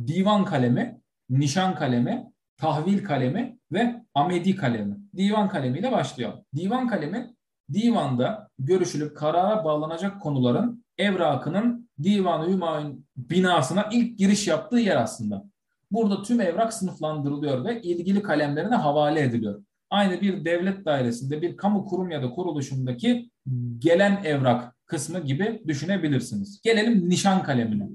Divan 0.07 0.45
kalemi, 0.45 1.00
nişan 1.31 1.75
kalemi, 1.75 2.33
tahvil 2.57 3.04
kalemi 3.04 3.59
ve 3.73 4.02
amedi 4.14 4.57
kalemi. 4.57 4.97
Divan 5.16 5.49
kalemiyle 5.49 5.93
başlıyor. 5.93 6.33
Divan 6.54 6.88
kalemi 6.88 7.35
divanda 7.73 8.49
görüşülüp 8.59 9.16
karara 9.16 9.64
bağlanacak 9.64 10.23
konuların 10.23 10.84
evrakının 10.99 11.89
Divan-ı 12.03 12.53
Hümayun 12.53 13.07
binasına 13.17 13.89
ilk 13.93 14.19
giriş 14.19 14.49
yaptığı 14.49 14.79
yer 14.79 14.97
aslında. 14.97 15.45
Burada 15.91 16.23
tüm 16.23 16.41
evrak 16.41 16.73
sınıflandırılıyor 16.73 17.65
ve 17.65 17.83
ilgili 17.83 18.23
kalemlerine 18.23 18.75
havale 18.75 19.21
ediliyor. 19.21 19.65
Aynı 19.91 20.21
bir 20.21 20.45
devlet 20.45 20.85
dairesinde 20.85 21.43
bir 21.43 21.57
kamu 21.57 21.85
kurum 21.85 22.11
ya 22.11 22.23
da 22.23 22.31
kuruluşundaki 22.31 23.31
gelen 23.79 24.25
evrak 24.25 24.75
kısmı 24.87 25.21
gibi 25.21 25.63
düşünebilirsiniz. 25.67 26.61
Gelelim 26.65 27.09
nişan 27.09 27.43
kalemine. 27.43 27.89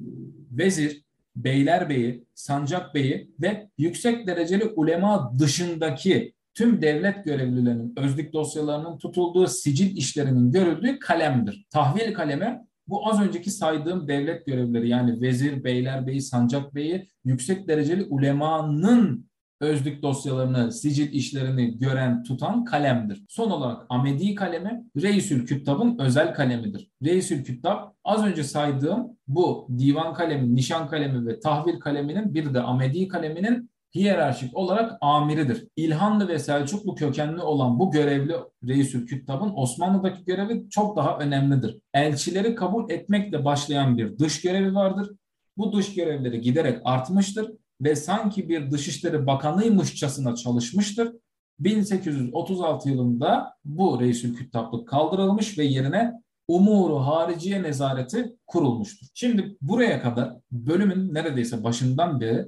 Vezir, 0.52 1.04
beylerbeyi, 1.36 2.26
sancak 2.36 2.96
beyi 2.96 3.32
ve 3.42 3.70
yüksek 3.78 4.28
dereceli 4.28 4.64
ulema 4.64 5.34
dışındaki 5.40 6.34
tüm 6.54 6.82
devlet 6.82 7.26
görevlilerinin 7.26 7.94
özlük 7.98 8.34
dosyalarının 8.34 8.98
tutulduğu 8.98 9.48
sicil 9.48 9.98
işlerinin 9.98 10.52
görüldüğü 10.52 11.00
kalemdir. 11.00 11.68
Tahvil 11.70 12.14
kalemi 12.14 12.60
bu 12.90 13.08
az 13.10 13.22
önceki 13.22 13.52
saydığım 13.52 14.08
devlet 14.08 14.46
görevlileri 14.46 14.90
yani 14.90 15.22
vezir, 15.22 15.64
beylerbeyi, 15.64 16.22
sancak 16.22 16.76
beyi, 16.76 17.08
yüksek 17.26 17.68
dereceli 17.68 18.06
ulemanın 18.10 19.30
özlük 19.62 20.04
dosyalarını, 20.04 20.72
sicil 20.72 21.14
işlerini 21.14 21.78
gören, 21.80 22.24
tutan 22.24 22.66
kalemdir. 22.66 23.24
Son 23.30 23.52
olarak 23.52 23.86
Amedi 23.90 24.36
kalemi 24.36 24.84
Reisül 25.02 25.46
Küttab'ın 25.46 25.98
özel 26.00 26.34
kalemidir. 26.34 26.92
Reisül 27.04 27.44
Küttab 27.44 27.92
az 28.04 28.26
önce 28.26 28.44
saydığım 28.44 29.18
bu 29.28 29.68
divan 29.78 30.14
kalemi, 30.14 30.56
nişan 30.56 30.88
kalemi 30.88 31.28
ve 31.28 31.40
tahvil 31.40 31.80
kaleminin 31.80 32.34
bir 32.34 32.54
de 32.54 32.62
Amedi 32.62 33.08
kaleminin 33.08 33.70
hiyerarşik 33.96 34.58
olarak 34.58 34.98
amiridir. 35.02 35.68
İlhanlı 35.76 36.28
ve 36.28 36.40
Selçuklu 36.40 36.96
kökenli 36.96 37.42
olan 37.42 37.80
bu 37.80 37.92
görevli 37.92 38.36
Reisül 38.68 39.08
Küttab'ın 39.08 39.54
Osmanlı'daki 39.56 40.26
görevi 40.26 40.70
çok 40.70 40.98
daha 40.98 41.18
önemlidir. 41.18 41.80
Elçileri 41.94 42.56
kabul 42.56 42.90
etmekle 42.90 43.46
başlayan 43.46 43.98
bir 43.98 44.20
dış 44.20 44.42
görevi 44.42 44.76
vardır. 44.76 45.12
Bu 45.58 45.74
dış 45.74 45.96
görevleri 45.96 46.42
giderek 46.42 46.82
artmıştır 46.86 47.52
ve 47.82 47.96
sanki 47.96 48.50
bir 48.50 48.72
Dışişleri 48.72 49.28
Bakanıymışçasına 49.28 50.36
çalışmıştır. 50.36 51.14
1836 51.60 52.90
yılında 52.90 53.54
bu 53.66 54.02
Reisül 54.02 54.36
Küttablık 54.36 54.88
kaldırılmış 54.88 55.58
ve 55.58 55.64
yerine 55.64 56.14
Umuru 56.48 56.96
Hariciye 56.96 57.64
Nezareti 57.64 58.36
kurulmuştur. 58.48 59.08
Şimdi 59.14 59.58
buraya 59.62 60.02
kadar 60.02 60.36
bölümün 60.52 61.14
neredeyse 61.14 61.64
başından 61.64 62.22
beri 62.22 62.46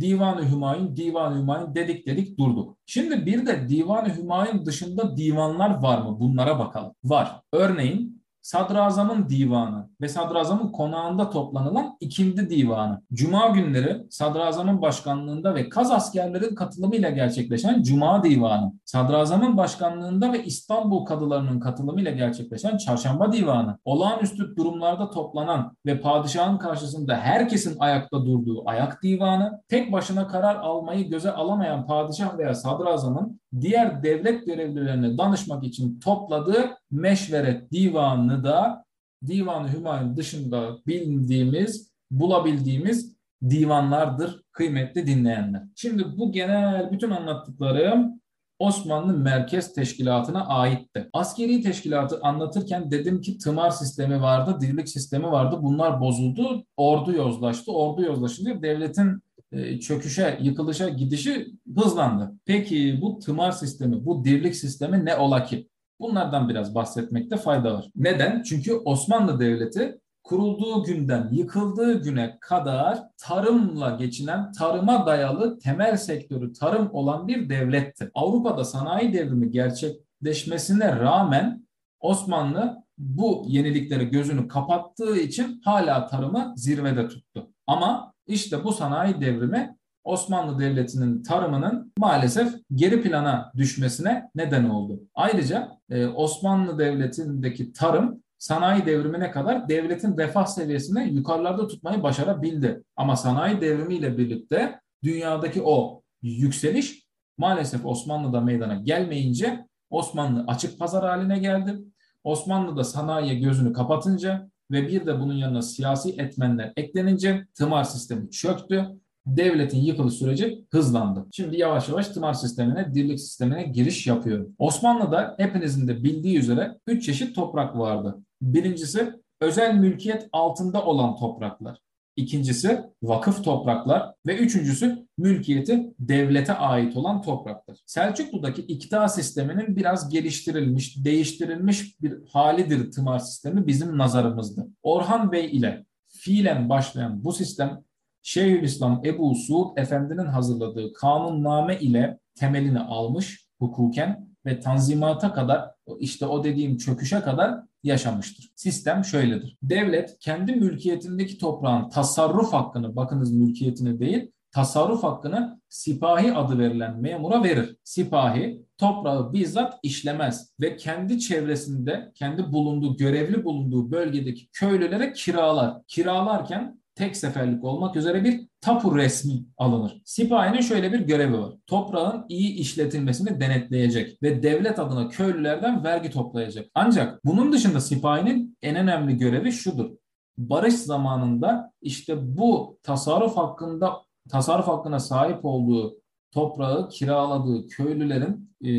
Divan-ı 0.00 0.50
Hümayun, 0.50 0.96
Divan-ı 0.96 1.38
Hümayun 1.38 1.74
dedik 1.74 2.06
dedik 2.06 2.38
durduk. 2.38 2.76
Şimdi 2.86 3.26
bir 3.26 3.46
de 3.46 3.68
Divan-ı 3.68 4.16
Hümayun 4.16 4.66
dışında 4.66 5.16
divanlar 5.16 5.82
var 5.82 6.02
mı? 6.02 6.20
Bunlara 6.20 6.58
bakalım. 6.58 6.92
Var. 7.04 7.40
Örneğin 7.52 8.11
Sadrazamın 8.42 9.28
divanı 9.28 9.88
ve 10.00 10.08
sadrazamın 10.08 10.72
konağında 10.72 11.30
toplanılan 11.30 11.96
ikindi 12.00 12.50
divanı. 12.50 13.02
Cuma 13.12 13.48
günleri 13.48 14.06
sadrazamın 14.10 14.82
başkanlığında 14.82 15.54
ve 15.54 15.68
kaz 15.68 15.90
askerlerin 15.90 16.54
katılımıyla 16.54 17.10
gerçekleşen 17.10 17.82
Cuma 17.82 18.24
divanı. 18.24 18.72
Sadrazamın 18.84 19.56
başkanlığında 19.56 20.32
ve 20.32 20.44
İstanbul 20.44 21.04
kadılarının 21.04 21.60
katılımıyla 21.60 22.10
gerçekleşen 22.10 22.76
Çarşamba 22.76 23.32
divanı. 23.32 23.78
Olağanüstü 23.84 24.56
durumlarda 24.56 25.10
toplanan 25.10 25.76
ve 25.86 26.00
padişahın 26.00 26.58
karşısında 26.58 27.16
herkesin 27.16 27.76
ayakta 27.78 28.26
durduğu 28.26 28.68
ayak 28.68 29.02
divanı. 29.02 29.62
Tek 29.68 29.92
başına 29.92 30.28
karar 30.28 30.56
almayı 30.56 31.10
göze 31.10 31.32
alamayan 31.32 31.86
padişah 31.86 32.38
veya 32.38 32.54
sadrazamın 32.54 33.40
diğer 33.60 34.02
devlet 34.02 34.46
görevlilerine 34.46 35.18
danışmak 35.18 35.64
için 35.64 36.00
topladığı 36.00 36.81
meşveret 36.92 37.72
divanını 37.72 38.44
da 38.44 38.84
Divan-ı 39.26 39.72
Hümayun 39.72 40.16
dışında 40.16 40.78
bildiğimiz, 40.86 41.92
bulabildiğimiz 42.10 43.16
divanlardır 43.50 44.42
kıymetli 44.52 45.06
dinleyenler. 45.06 45.62
Şimdi 45.76 46.04
bu 46.18 46.32
genel 46.32 46.92
bütün 46.92 47.10
anlattıklarım 47.10 48.22
Osmanlı 48.58 49.18
Merkez 49.18 49.74
Teşkilatı'na 49.74 50.46
aitti. 50.46 51.08
Askeri 51.12 51.62
teşkilatı 51.62 52.20
anlatırken 52.22 52.90
dedim 52.90 53.20
ki 53.20 53.38
tımar 53.38 53.70
sistemi 53.70 54.22
vardı, 54.22 54.58
dirlik 54.60 54.88
sistemi 54.88 55.26
vardı. 55.26 55.58
Bunlar 55.62 56.00
bozuldu, 56.00 56.64
ordu 56.76 57.12
yozlaştı. 57.12 57.72
Ordu 57.72 58.02
yozlaşınca 58.02 58.62
devletin 58.62 59.22
e, 59.52 59.80
çöküşe, 59.80 60.38
yıkılışa 60.42 60.88
gidişi 60.88 61.46
hızlandı. 61.78 62.32
Peki 62.46 62.98
bu 63.02 63.18
tımar 63.18 63.52
sistemi, 63.52 64.06
bu 64.06 64.24
dirlik 64.24 64.56
sistemi 64.56 65.04
ne 65.04 65.16
ola 65.16 65.44
ki? 65.44 65.68
Bunlardan 66.02 66.48
biraz 66.48 66.74
bahsetmekte 66.74 67.36
fayda 67.36 67.74
var. 67.74 67.88
Neden? 67.96 68.42
Çünkü 68.42 68.74
Osmanlı 68.74 69.40
Devleti 69.40 70.00
kurulduğu 70.22 70.84
günden 70.84 71.28
yıkıldığı 71.32 72.02
güne 72.02 72.38
kadar 72.40 73.02
tarımla 73.18 73.90
geçinen, 73.90 74.52
tarıma 74.52 75.06
dayalı 75.06 75.58
temel 75.58 75.96
sektörü 75.96 76.52
tarım 76.52 76.90
olan 76.92 77.28
bir 77.28 77.48
devletti. 77.48 78.10
Avrupa'da 78.14 78.64
sanayi 78.64 79.12
devrimi 79.12 79.50
gerçekleşmesine 79.50 80.96
rağmen 80.96 81.66
Osmanlı 82.00 82.82
bu 82.98 83.44
yeniliklere 83.48 84.04
gözünü 84.04 84.48
kapattığı 84.48 85.16
için 85.16 85.60
hala 85.64 86.06
tarımı 86.06 86.52
zirvede 86.56 87.08
tuttu. 87.08 87.50
Ama 87.66 88.14
işte 88.26 88.64
bu 88.64 88.72
sanayi 88.72 89.20
devrimi 89.20 89.76
Osmanlı 90.04 90.58
Devleti'nin 90.58 91.22
tarımının 91.22 91.92
maalesef 91.98 92.54
geri 92.74 93.02
plana 93.02 93.52
düşmesine 93.56 94.30
neden 94.34 94.64
oldu. 94.64 95.00
Ayrıca 95.14 95.78
e, 95.90 96.06
Osmanlı 96.06 96.78
Devleti'ndeki 96.78 97.72
tarım 97.72 98.22
sanayi 98.38 98.86
devrimine 98.86 99.30
kadar 99.30 99.68
devletin 99.68 100.16
refah 100.16 100.46
seviyesini 100.46 101.14
yukarılarda 101.14 101.68
tutmayı 101.68 102.02
başarabildi. 102.02 102.82
Ama 102.96 103.16
sanayi 103.16 103.60
devrimiyle 103.60 104.18
birlikte 104.18 104.80
dünyadaki 105.04 105.62
o 105.62 106.02
yükseliş 106.22 107.06
maalesef 107.38 107.86
Osmanlı'da 107.86 108.40
meydana 108.40 108.74
gelmeyince 108.74 109.66
Osmanlı 109.90 110.44
açık 110.48 110.78
pazar 110.78 111.04
haline 111.04 111.38
geldi. 111.38 111.78
Osmanlı 112.24 112.76
da 112.76 112.84
sanayiye 112.84 113.34
gözünü 113.34 113.72
kapatınca 113.72 114.50
ve 114.70 114.88
bir 114.88 115.06
de 115.06 115.20
bunun 115.20 115.34
yanına 115.34 115.62
siyasi 115.62 116.10
etmenler 116.10 116.72
eklenince 116.76 117.46
tımar 117.54 117.84
sistemi 117.84 118.30
çöktü 118.30 118.88
devletin 119.26 119.78
yıkılış 119.78 120.14
süreci 120.14 120.64
hızlandı. 120.70 121.26
Şimdi 121.32 121.56
yavaş 121.60 121.88
yavaş 121.88 122.08
tımar 122.08 122.34
sistemine, 122.34 122.94
dirlik 122.94 123.20
sistemine 123.20 123.62
giriş 123.62 124.06
yapıyor. 124.06 124.46
Osmanlı'da 124.58 125.34
hepinizin 125.38 125.88
de 125.88 126.04
bildiği 126.04 126.38
üzere 126.38 126.78
3 126.86 127.04
çeşit 127.04 127.34
toprak 127.34 127.78
vardı. 127.78 128.18
Birincisi 128.42 129.12
özel 129.40 129.74
mülkiyet 129.74 130.28
altında 130.32 130.84
olan 130.84 131.16
topraklar. 131.16 131.78
İkincisi 132.16 132.80
vakıf 133.02 133.44
topraklar 133.44 134.14
ve 134.26 134.36
üçüncüsü 134.36 135.06
mülkiyeti 135.18 135.92
devlete 135.98 136.52
ait 136.52 136.96
olan 136.96 137.22
topraklar. 137.22 137.78
Selçuklu'daki 137.86 138.62
iktidar 138.62 139.08
sisteminin 139.08 139.76
biraz 139.76 140.08
geliştirilmiş, 140.08 141.04
değiştirilmiş 141.04 142.00
bir 142.02 142.14
halidir 142.32 142.92
tımar 142.92 143.18
sistemi 143.18 143.66
bizim 143.66 143.98
nazarımızda. 143.98 144.66
Orhan 144.82 145.32
Bey 145.32 145.46
ile 145.46 145.84
fiilen 146.08 146.68
başlayan 146.68 147.24
bu 147.24 147.32
sistem 147.32 147.84
Şeyhülislam 148.22 149.02
Ebu 149.04 149.34
Suud 149.34 149.76
Efendi'nin 149.76 150.26
hazırladığı 150.26 150.92
kanunname 150.92 151.78
ile 151.80 152.18
temelini 152.34 152.80
almış 152.80 153.46
hukuken 153.58 154.28
ve 154.46 154.60
tanzimata 154.60 155.32
kadar 155.32 155.70
işte 155.98 156.26
o 156.26 156.44
dediğim 156.44 156.76
çöküşe 156.76 157.20
kadar 157.20 157.54
yaşamıştır. 157.82 158.52
Sistem 158.56 159.04
şöyledir. 159.04 159.56
Devlet 159.62 160.18
kendi 160.18 160.52
mülkiyetindeki 160.52 161.38
toprağın 161.38 161.88
tasarruf 161.88 162.52
hakkını, 162.52 162.96
bakınız 162.96 163.32
mülkiyetini 163.32 164.00
değil, 164.00 164.30
tasarruf 164.50 165.02
hakkını 165.02 165.60
sipahi 165.68 166.32
adı 166.34 166.58
verilen 166.58 167.00
memura 167.00 167.42
verir. 167.44 167.76
Sipahi 167.84 168.62
toprağı 168.78 169.32
bizzat 169.32 169.78
işlemez 169.82 170.54
ve 170.60 170.76
kendi 170.76 171.20
çevresinde, 171.20 172.12
kendi 172.14 172.52
bulunduğu, 172.52 172.96
görevli 172.96 173.44
bulunduğu 173.44 173.90
bölgedeki 173.90 174.48
köylülere 174.52 175.12
kiralar. 175.12 175.82
Kiralarken 175.86 176.81
tek 176.94 177.16
seferlik 177.16 177.64
olmak 177.64 177.96
üzere 177.96 178.24
bir 178.24 178.48
tapu 178.60 178.96
resmi 178.96 179.44
alınır. 179.56 180.02
Sipahinin 180.04 180.60
şöyle 180.60 180.92
bir 180.92 181.00
görevi 181.00 181.38
var. 181.38 181.54
Toprağın 181.66 182.24
iyi 182.28 182.54
işletilmesini 182.54 183.40
denetleyecek 183.40 184.22
ve 184.22 184.42
devlet 184.42 184.78
adına 184.78 185.08
köylülerden 185.08 185.84
vergi 185.84 186.10
toplayacak. 186.10 186.66
Ancak 186.74 187.24
bunun 187.24 187.52
dışında 187.52 187.80
sipahinin 187.80 188.58
en 188.62 188.76
önemli 188.76 189.16
görevi 189.16 189.52
şudur. 189.52 189.90
Barış 190.38 190.74
zamanında 190.74 191.72
işte 191.82 192.36
bu 192.36 192.78
tasarruf 192.82 193.36
hakkında 193.36 193.96
tasarruf 194.30 194.66
hakkına 194.66 194.98
sahip 194.98 195.44
olduğu 195.44 195.96
toprağı 196.30 196.88
kiraladığı 196.88 197.66
köylülerin 197.66 198.54
e, 198.64 198.72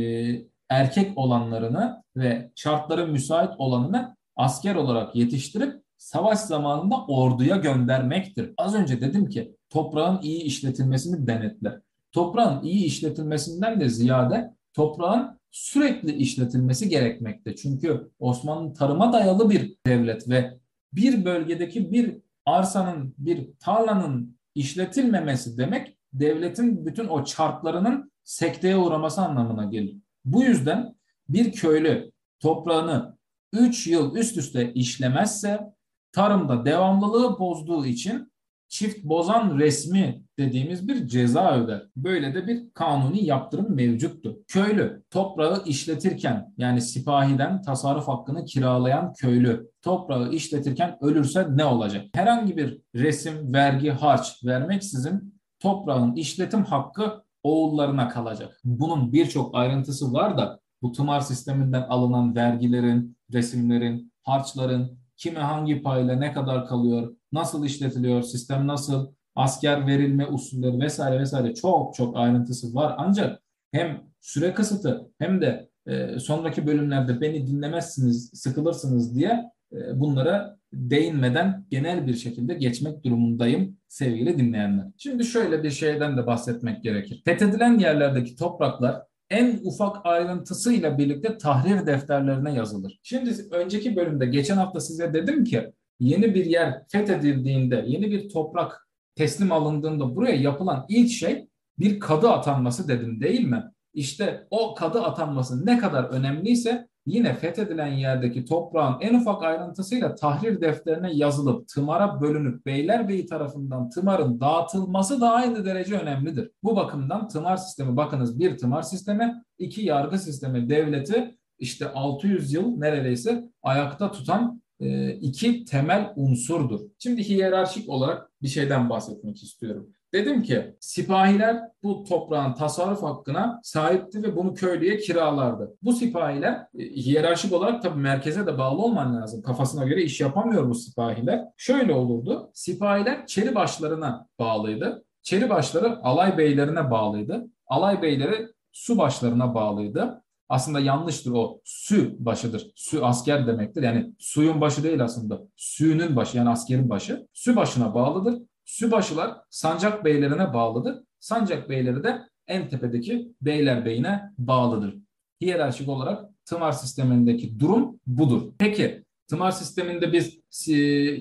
erkek 0.69 1.17
olanlarını 1.17 2.04
ve 2.15 2.52
şartları 2.56 3.08
müsait 3.08 3.52
olanını 3.58 4.15
asker 4.36 4.76
olarak 4.76 5.15
yetiştirip 5.15 5.83
savaş 6.04 6.39
zamanında 6.39 7.06
orduya 7.08 7.58
göndermektir. 7.58 8.54
Az 8.58 8.76
önce 8.76 9.02
dedim 9.02 9.30
ki 9.30 9.56
toprağın 9.70 10.22
iyi 10.22 10.44
işletilmesini 10.44 11.28
denetler. 11.28 11.80
Toprağın 12.12 12.63
iyi 12.63 12.86
işletilmesinden 12.86 13.80
de 13.80 13.89
ziyade 13.89 14.54
toprağın 14.74 15.39
sürekli 15.52 16.12
işletilmesi 16.12 16.89
gerekmekte. 16.89 17.56
Çünkü 17.56 18.12
Osmanlı 18.20 18.74
tarıma 18.74 19.13
dayalı 19.13 19.50
bir 19.50 19.76
devlet 19.88 20.30
ve 20.30 20.60
bir 20.94 21.26
bölgedeki 21.26 21.92
bir 21.92 22.18
arsanın, 22.46 23.16
bir 23.18 23.50
tarlanın 23.60 24.38
işletilmemesi 24.56 25.58
demek 25.58 25.98
devletin 26.13 26.86
bütün 26.86 27.08
o 27.08 27.24
çarklarının 27.24 28.12
sekteye 28.24 28.78
uğraması 28.78 29.22
anlamına 29.22 29.66
gelir. 29.66 29.98
Bu 30.26 30.44
yüzden 30.44 30.96
bir 31.30 31.52
köylü 31.52 32.12
toprağını 32.39 33.18
3 33.54 33.88
yıl 33.88 34.16
üst 34.16 34.38
üste 34.38 34.74
işlemezse 34.74 35.74
tarımda 36.13 36.65
devamlılığı 36.65 37.39
bozduğu 37.39 37.86
için 37.86 38.34
çift 38.67 39.04
bozan 39.04 39.60
resmi 39.60 40.23
dediğimiz 40.39 40.88
bir 40.88 41.08
ceza 41.08 41.56
öder. 41.58 41.84
Böyle 41.95 42.36
de 42.36 42.47
bir 42.47 42.73
kanuni 42.73 43.26
yaptırım 43.26 43.76
mevcuttu. 43.76 44.39
Köylü 44.47 45.04
toprağı 45.10 45.63
işletirken 45.65 46.54
yani 46.58 46.82
sipahiden 46.82 47.62
tasarruf 47.62 48.08
hakkını 48.08 48.45
kiralayan 48.45 49.13
köylü 49.13 49.71
toprağı 49.82 50.32
işletirken 50.32 50.97
ölürse 51.02 51.47
ne 51.49 51.65
olacak? 51.65 52.06
Herhangi 52.13 52.58
bir 52.58 52.82
resim, 52.95 53.54
vergi, 53.54 53.91
harç 53.91 54.45
vermeksizin 54.45 55.39
toprağın 55.60 56.15
işletim 56.15 56.63
hakkı 56.63 57.23
oğullarına 57.43 58.10
kalacak. 58.10 58.60
Bunun 58.63 59.13
birçok 59.13 59.56
ayrıntısı 59.56 60.13
var 60.13 60.38
da 60.38 60.60
bu 60.82 60.91
tımar 60.91 61.19
sisteminden 61.19 61.82
alınan 61.82 62.36
vergilerin, 62.36 63.17
resimlerin, 63.34 64.13
harçların 64.23 65.03
kime 65.24 65.40
hangi 65.40 65.82
payla 65.82 66.16
ne 66.16 66.34
kadar 66.34 66.68
kalıyor, 66.68 67.16
nasıl 67.32 67.66
işletiliyor, 67.66 68.22
sistem 68.22 68.68
nasıl, 68.68 69.08
asker 69.36 69.88
verilme 69.88 70.28
usulleri 70.28 70.80
vesaire 70.80 71.20
vesaire 71.20 71.54
çok 71.54 71.96
çok 71.96 72.18
ayrıntısı 72.18 72.76
var. 72.76 72.96
Ancak 72.98 73.44
hem 73.72 74.02
süre 74.22 74.54
kısıtı 74.54 75.12
hem 75.20 75.42
de 75.42 75.70
e, 75.88 76.20
sonraki 76.20 76.68
bölümlerde 76.68 77.22
beni 77.22 77.48
dinlemezsiniz, 77.48 78.32
sıkılırsınız 78.34 79.16
diye 79.16 79.44
e, 79.74 80.00
bunlara 80.00 80.58
değinmeden 80.74 81.66
genel 81.70 82.08
bir 82.08 82.16
şekilde 82.16 82.54
geçmek 82.54 83.04
durumundayım 83.04 83.78
sevgili 83.88 84.38
dinleyenler. 84.38 84.86
Şimdi 84.98 85.24
şöyle 85.24 85.64
bir 85.64 85.72
şeyden 85.72 86.18
de 86.18 86.28
bahsetmek 86.28 86.84
gerekir. 86.84 87.22
Fethedilen 87.26 87.80
yerlerdeki 87.80 88.36
topraklar 88.36 89.02
en 89.30 89.60
ufak 89.64 90.06
ayrıntısıyla 90.06 90.98
birlikte 90.98 91.38
tahrir 91.38 91.86
defterlerine 91.86 92.54
yazılır. 92.54 93.00
Şimdi 93.04 93.36
önceki 93.52 93.96
bölümde 93.96 94.26
geçen 94.26 94.58
hafta 94.58 94.80
size 94.80 95.14
dedim 95.14 95.44
ki 95.44 95.74
yeni 96.00 96.36
bir 96.36 96.46
yer 96.46 96.84
fethedildiğinde, 96.88 97.84
yeni 97.88 98.12
bir 98.12 98.30
toprak 98.30 98.88
teslim 99.16 99.52
alındığında 99.52 100.16
buraya 100.16 100.36
yapılan 100.36 100.86
ilk 100.90 101.12
şey 101.12 101.48
bir 101.80 102.00
kadı 102.00 102.30
atanması 102.30 102.88
dedim 102.88 103.22
değil 103.22 103.46
mi? 103.46 103.64
İşte 103.94 104.48
o 104.50 104.76
kadı 104.76 105.02
atanması 105.02 105.66
ne 105.66 105.78
kadar 105.78 106.04
önemliyse 106.04 106.88
yine 107.06 107.34
fethedilen 107.34 107.88
yerdeki 107.88 108.46
toprağın 108.46 109.02
en 109.02 109.13
ufak 109.13 109.44
ayrıntısıyla 109.44 110.16
tahrir 110.16 110.62
defterine 110.62 111.13
yazılıp 111.13 111.68
tımara 111.68 112.22
bölünüp 112.22 112.66
Beylerbeyi 112.66 113.26
tarafından 113.26 113.89
tımarın 113.89 114.39
dağıtılması 114.39 115.22
da 115.22 115.32
aynı 115.32 115.66
derece 115.66 116.00
önemlidir. 116.00 116.52
Bu 116.63 116.76
bakımdan 116.76 117.28
tımar 117.28 117.58
sistemi 117.58 117.98
bakınız 117.98 118.39
bir 118.39 118.58
tımar 118.58 118.82
sistemi, 118.82 119.44
iki 119.58 119.86
yargı 119.86 120.20
sistemi 120.20 120.70
devleti 120.70 121.38
işte 121.60 121.92
600 121.94 122.54
yıl 122.54 122.78
neredeyse 122.78 123.50
ayakta 123.62 124.12
tutan 124.12 124.62
e, 124.80 125.12
iki 125.12 125.66
temel 125.66 126.13
unsurdur. 126.16 126.80
Şimdi 127.00 127.24
hiyerarşik 127.24 127.89
olarak 127.89 128.32
bir 128.42 128.48
şeyden 128.48 128.89
bahsetmek 128.89 129.44
istiyorum. 129.44 129.89
Dedim 130.13 130.43
ki 130.43 130.76
sipahiler 130.80 131.62
bu 131.84 132.04
toprağın 132.04 132.54
tasarruf 132.54 133.04
hakkına 133.04 133.60
sahipti 133.63 134.23
ve 134.23 134.36
bunu 134.36 134.54
köylüye 134.54 134.97
kiralardı. 134.97 135.76
Bu 135.82 135.93
sipahiler 135.93 136.67
e, 136.80 136.84
hiyerarşik 136.84 137.54
olarak 137.54 137.84
tabii 137.84 137.99
merkeze 137.99 138.47
de 138.47 138.58
bağlı 138.58 138.82
olman 138.82 139.15
lazım. 139.15 139.41
Kafasına 139.41 139.86
göre 139.86 140.04
iş 140.04 140.21
yapamıyor 140.21 140.69
bu 140.69 140.76
sipahiler. 140.76 141.41
Şöyle 141.58 141.93
olurdu. 141.93 142.52
Sipahiler 142.54 143.28
çeri 143.28 143.56
başlarına 143.56 144.28
bağlıydı. 144.39 145.06
Çeri 145.23 145.49
başları 145.49 145.99
alay 146.04 146.38
beylerine 146.38 146.91
bağlıydı. 146.91 147.47
Alay 147.67 148.02
beyleri 148.02 148.47
su 148.71 148.97
başlarına 148.97 149.54
bağlıydı. 149.56 150.23
Aslında 150.49 150.80
yanlıştır 150.80 151.32
o. 151.32 151.62
Sü 151.63 152.15
başıdır. 152.19 152.71
Sü 152.76 153.02
asker 153.02 153.47
demektir. 153.47 153.84
Yani 153.84 154.13
suyun 154.19 154.62
başı 154.62 154.84
değil 154.84 155.04
aslında. 155.04 155.41
Sü'nün 155.56 156.15
başı 156.15 156.38
yani 156.38 156.49
askerin 156.49 156.89
başı. 156.89 157.28
Sü 157.34 157.56
başına 157.56 157.93
bağlıdır. 157.93 158.41
Sübaşılar 158.74 159.38
sancak 159.50 160.06
beylerine 160.06 160.54
bağlıdır. 160.54 161.04
Sancak 161.20 161.70
beyleri 161.70 162.04
de 162.04 162.22
en 162.48 162.70
tepedeki 162.70 163.32
beyler 163.42 163.86
beyine 163.86 164.22
bağlıdır. 164.38 164.96
Hiyerarşik 165.42 165.90
olarak 165.90 166.26
tımar 166.46 166.72
sistemindeki 166.72 167.60
durum 167.60 168.00
budur. 168.08 168.42
Peki 168.58 169.04
tımar 169.28 169.52
sisteminde 169.52 170.14
biz 170.14 170.40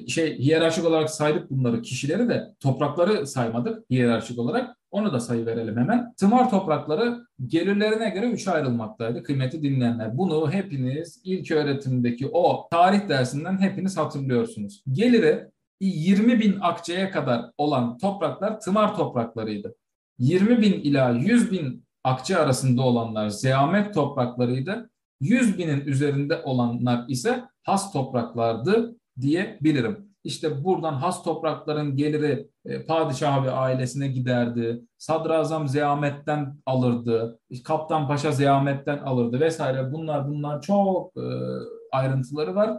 şey 0.08 0.38
hiyerarşik 0.38 0.84
olarak 0.84 1.10
saydık 1.10 1.50
bunları 1.50 1.82
kişileri 1.82 2.28
de 2.28 2.54
toprakları 2.60 3.26
saymadık 3.26 3.90
hiyerarşik 3.90 4.38
olarak. 4.38 4.76
Onu 4.90 5.12
da 5.12 5.20
sayı 5.20 5.46
verelim 5.46 5.76
hemen. 5.76 6.12
Tımar 6.16 6.50
toprakları 6.50 7.26
gelirlerine 7.46 8.10
göre 8.10 8.30
üçe 8.30 8.50
ayrılmaktaydı 8.50 9.22
kıymeti 9.22 9.62
dinleyenler. 9.62 10.18
Bunu 10.18 10.52
hepiniz 10.52 11.20
ilk 11.24 11.50
öğretimdeki 11.50 12.28
o 12.32 12.68
tarih 12.70 13.08
dersinden 13.08 13.60
hepiniz 13.60 13.96
hatırlıyorsunuz. 13.96 14.82
Geliri 14.92 15.51
20 15.86 16.40
bin 16.40 16.58
akçeye 16.60 17.10
kadar 17.10 17.50
olan 17.58 17.98
topraklar 17.98 18.60
tımar 18.60 18.96
topraklarıydı. 18.96 19.74
20 20.18 20.62
bin 20.62 20.72
ila 20.72 21.10
100 21.10 21.52
bin 21.52 21.84
akçe 22.04 22.38
arasında 22.38 22.82
olanlar 22.82 23.28
zeamet 23.28 23.94
topraklarıydı. 23.94 24.90
100 25.20 25.58
binin 25.58 25.80
üzerinde 25.80 26.42
olanlar 26.42 27.04
ise 27.08 27.44
has 27.62 27.92
topraklardı 27.92 28.96
diyebilirim. 29.20 30.12
İşte 30.24 30.64
buradan 30.64 30.94
has 30.94 31.22
toprakların 31.22 31.96
geliri 31.96 32.48
e, 32.64 32.84
padişah 32.84 33.44
ve 33.44 33.50
ailesine 33.50 34.08
giderdi. 34.08 34.82
Sadrazam 34.98 35.68
zeametten 35.68 36.56
alırdı. 36.66 37.38
Kaptan 37.64 38.08
paşa 38.08 38.32
zeametten 38.32 38.98
alırdı 38.98 39.40
vesaire. 39.40 39.92
Bunlar 39.92 40.28
bunlar 40.28 40.60
çok 40.60 41.16
e, 41.16 41.24
ayrıntıları 41.92 42.54
var. 42.54 42.78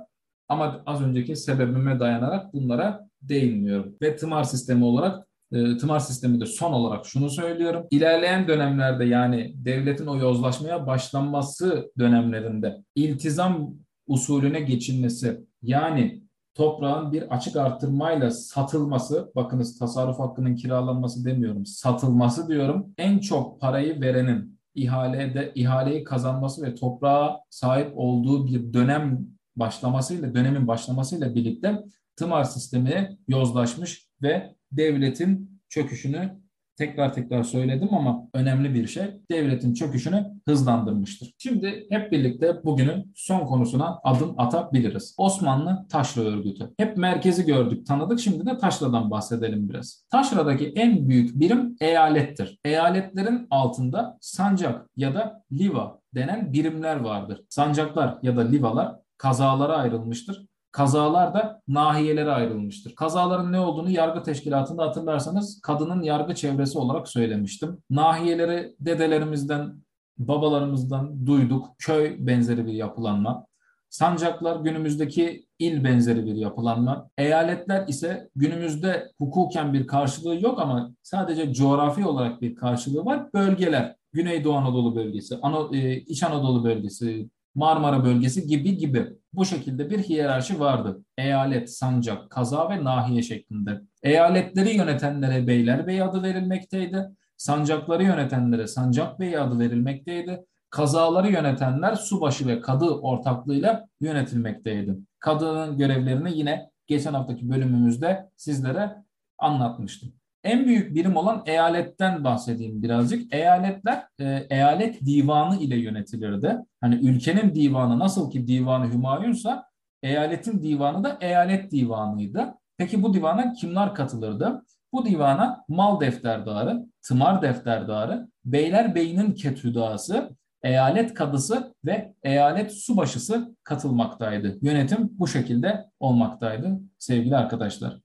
Ama 0.54 0.84
az 0.86 1.02
önceki 1.02 1.36
sebebime 1.36 2.00
dayanarak 2.00 2.54
bunlara 2.54 3.08
değinmiyorum. 3.22 3.96
Ve 4.02 4.16
tımar 4.16 4.44
sistemi 4.44 4.86
olarak 4.86 5.28
e, 5.52 5.78
tımar 5.78 6.00
sistemi 6.00 6.42
de 6.42 6.46
son 6.46 6.74
olarak 6.74 7.06
şunu 7.06 7.30
söylüyorum. 7.30 7.88
İlerleyen 7.92 8.48
dönemlerde 8.48 9.06
yani 9.06 9.54
devletin 9.56 10.06
o 10.06 10.18
yozlaşmaya 10.18 10.88
başlanması 10.88 11.92
dönemlerinde 12.00 12.84
iltizam 12.96 13.74
usulüne 14.08 14.60
geçilmesi 14.60 15.42
yani 15.62 16.24
toprağın 16.54 17.12
bir 17.12 17.36
açık 17.36 17.56
artırmayla 17.56 18.32
satılması, 18.32 19.32
bakınız 19.36 19.80
tasarruf 19.80 20.20
hakkının 20.20 20.56
kiralanması 20.56 21.26
demiyorum, 21.26 21.66
satılması 21.66 22.48
diyorum. 22.48 22.94
En 22.98 23.20
çok 23.20 23.62
parayı 23.62 24.02
verenin 24.02 24.60
ihalede 24.76 25.52
ihaleyi 25.56 26.04
kazanması 26.04 26.66
ve 26.66 26.76
toprağa 26.76 27.40
sahip 27.50 27.92
olduğu 27.96 28.48
bir 28.48 28.74
dönem 28.74 29.34
başlamasıyla, 29.56 30.36
dönemin 30.36 30.68
başlamasıyla 30.68 31.36
birlikte 31.36 31.84
tımar 32.16 32.44
sistemi 32.44 33.18
yozlaşmış 33.28 34.08
ve 34.22 34.56
devletin 34.72 35.60
çöküşünü 35.70 36.44
tekrar 36.78 37.14
tekrar 37.14 37.44
söyledim 37.44 37.94
ama 37.94 38.28
önemli 38.34 38.74
bir 38.74 38.88
şey 38.88 39.04
devletin 39.32 39.74
çöküşünü 39.74 40.26
hızlandırmıştır. 40.48 41.34
Şimdi 41.38 41.88
hep 41.90 42.12
birlikte 42.12 42.64
bugünün 42.64 43.14
son 43.16 43.46
konusuna 43.46 44.00
adım 44.04 44.34
atabiliriz. 44.38 45.16
Osmanlı 45.18 45.86
Taşra 45.90 46.22
Örgütü. 46.22 46.70
Hep 46.78 46.98
merkezi 46.98 47.46
gördük, 47.46 47.86
tanıdık. 47.88 48.20
Şimdi 48.20 48.46
de 48.46 48.58
Taşra'dan 48.58 49.12
bahsedelim 49.12 49.70
biraz. 49.70 50.06
Taşra'daki 50.12 50.74
en 50.76 51.10
büyük 51.10 51.40
birim 51.40 51.76
eyalettir. 51.80 52.60
Eyaletlerin 52.66 53.48
altında 53.50 54.18
sancak 54.22 54.90
ya 54.98 55.16
da 55.16 55.44
liva 55.52 56.00
denen 56.16 56.54
birimler 56.54 56.96
vardır. 56.96 57.42
Sancaklar 57.50 58.18
ya 58.22 58.38
da 58.38 58.42
livalar 58.42 59.03
kazalara 59.24 59.78
ayrılmıştır 59.78 60.46
kazalar 60.74 61.34
da 61.34 61.62
nahiyelere 61.68 62.32
ayrılmıştır. 62.32 62.96
Kazaların 62.96 63.52
ne 63.52 63.60
olduğunu 63.60 63.90
yargı 63.90 64.24
teşkilatında 64.24 64.84
hatırlarsanız 64.84 65.62
kadının 65.62 66.04
yargı 66.04 66.36
çevresi 66.36 66.78
olarak 66.78 67.08
söylemiştim. 67.08 67.78
Nahiyeleri 67.90 68.76
dedelerimizden, 68.80 69.76
babalarımızdan 70.18 71.26
duyduk. 71.26 71.68
Köy 71.78 72.16
benzeri 72.20 72.66
bir 72.66 72.74
yapılanma. 72.74 73.46
Sancaklar 73.90 74.56
günümüzdeki 74.56 75.46
il 75.60 75.84
benzeri 75.84 76.26
bir 76.26 76.36
yapılanma. 76.36 77.10
Eyaletler 77.18 77.88
ise 77.88 78.30
günümüzde 78.36 79.12
hukuken 79.18 79.74
bir 79.74 79.88
karşılığı 79.88 80.42
yok 80.42 80.62
ama 80.62 80.92
sadece 81.04 81.54
coğrafi 81.54 82.06
olarak 82.06 82.42
bir 82.42 82.56
karşılığı 82.56 83.06
var. 83.06 83.34
Bölgeler. 83.34 83.96
Güneydoğu 84.14 84.54
Anadolu 84.56 84.96
bölgesi, 84.96 85.36
Ana, 85.42 85.78
e, 85.78 85.96
İç 85.98 86.24
Anadolu 86.24 86.64
bölgesi, 86.64 87.30
Marmara 87.56 88.06
bölgesi 88.06 88.48
gibi 88.48 88.78
gibi. 88.78 89.08
Bu 89.34 89.46
şekilde 89.46 89.90
bir 89.90 90.00
hiyerarşi 90.00 90.60
vardı. 90.60 91.04
Eyalet, 91.18 91.74
sancak, 91.74 92.30
kaza 92.30 92.70
ve 92.70 92.84
nahiye 92.84 93.22
şeklinde. 93.22 93.82
Eyaletleri 94.04 94.76
yönetenlere 94.76 95.48
beylerbey 95.48 96.02
adı 96.02 96.24
verilmekteydi. 96.24 97.06
Sancakları 97.38 98.04
yönetenlere 98.04 98.68
sancak 98.68 99.20
bey 99.20 99.38
adı 99.38 99.60
verilmekteydi. 99.60 100.46
Kazaları 100.70 101.32
yönetenler 101.32 101.96
subaşı 101.96 102.48
ve 102.48 102.62
kadı 102.62 102.86
ortaklığıyla 102.86 103.88
yönetilmekteydi. 104.02 104.98
Kadının 105.20 105.78
görevlerini 105.78 106.38
yine 106.38 106.70
geçen 106.88 107.14
haftaki 107.14 107.50
bölümümüzde 107.50 108.30
sizlere 108.38 108.96
anlatmıştım. 109.38 110.14
En 110.44 110.66
büyük 110.66 110.96
birim 110.96 111.16
olan 111.16 111.44
eyaletten 111.46 112.24
bahsedeyim 112.24 112.84
birazcık. 112.84 113.34
Eyaletler 113.34 114.08
e, 114.20 114.48
eyalet 114.50 115.06
divanı 115.06 115.58
ile 115.58 115.76
yönetilirdi. 115.76 116.58
Hani 116.82 116.96
ülkenin 116.96 117.56
divanı 117.56 118.00
nasıl 118.00 118.32
ki 118.32 118.48
divanı 118.48 118.94
Hümayunsa 118.94 119.66
eyaletin 120.04 120.64
divanı 120.64 121.04
da 121.04 121.18
eyalet 121.22 121.72
divanıydı. 121.72 122.54
Peki 122.78 123.04
bu 123.04 123.14
divana 123.14 123.54
kimler 123.54 123.96
katılırdı? 123.96 124.64
Bu 124.94 125.06
divana 125.06 125.66
mal 125.68 126.00
defterdarı, 126.00 126.86
tımar 127.08 127.42
defterdarı, 127.42 128.28
beyler 128.46 128.96
beyinin 128.96 129.32
ketüdası, 129.32 130.30
eyalet 130.64 131.14
kadısı 131.14 131.74
ve 131.86 132.14
eyalet 132.24 132.72
subaşısı 132.72 133.56
katılmaktaydı. 133.64 134.58
Yönetim 134.62 135.10
bu 135.12 135.28
şekilde 135.28 135.86
olmaktaydı 136.00 136.80
sevgili 137.00 137.36
arkadaşlar. 137.36 138.00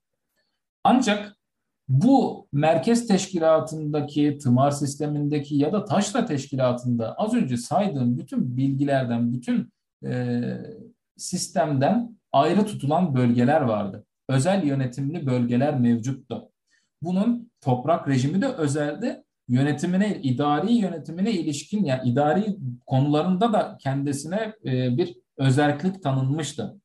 Ancak 0.85 1.38
bu 1.89 2.49
merkez 2.53 3.07
teşkilatındaki, 3.09 4.39
tımar 4.39 4.71
sistemindeki 4.71 5.57
ya 5.57 5.73
da 5.73 5.85
taşra 5.85 6.27
teşkilatında 6.27 7.15
az 7.15 7.35
önce 7.35 7.57
saydığım 7.57 8.19
bütün 8.19 8.57
bilgilerden, 8.57 9.33
bütün 9.33 9.73
e, 10.05 10.43
sistemden 11.17 12.19
ayrı 12.33 12.67
tutulan 12.67 13.15
bölgeler 13.15 13.61
vardı. 13.61 14.05
Özel 14.29 14.65
yönetimli 14.65 15.27
bölgeler 15.27 15.81
mevcuttu. 15.81 16.51
Bunun 17.03 17.51
toprak 17.61 18.09
rejimi 18.09 18.43
de 18.43 18.47
özeldi. 18.47 19.25
Yönetimine, 19.49 20.21
idari 20.23 20.73
yönetimine 20.73 21.33
ilişkin 21.33 21.85
yani 21.85 22.09
idari 22.09 22.57
konularında 22.87 23.53
da 23.53 23.79
kendisine 23.81 24.53
e, 24.65 24.97
bir 24.99 25.17
özellik 25.37 26.03
tanınmıştı. 26.03 26.81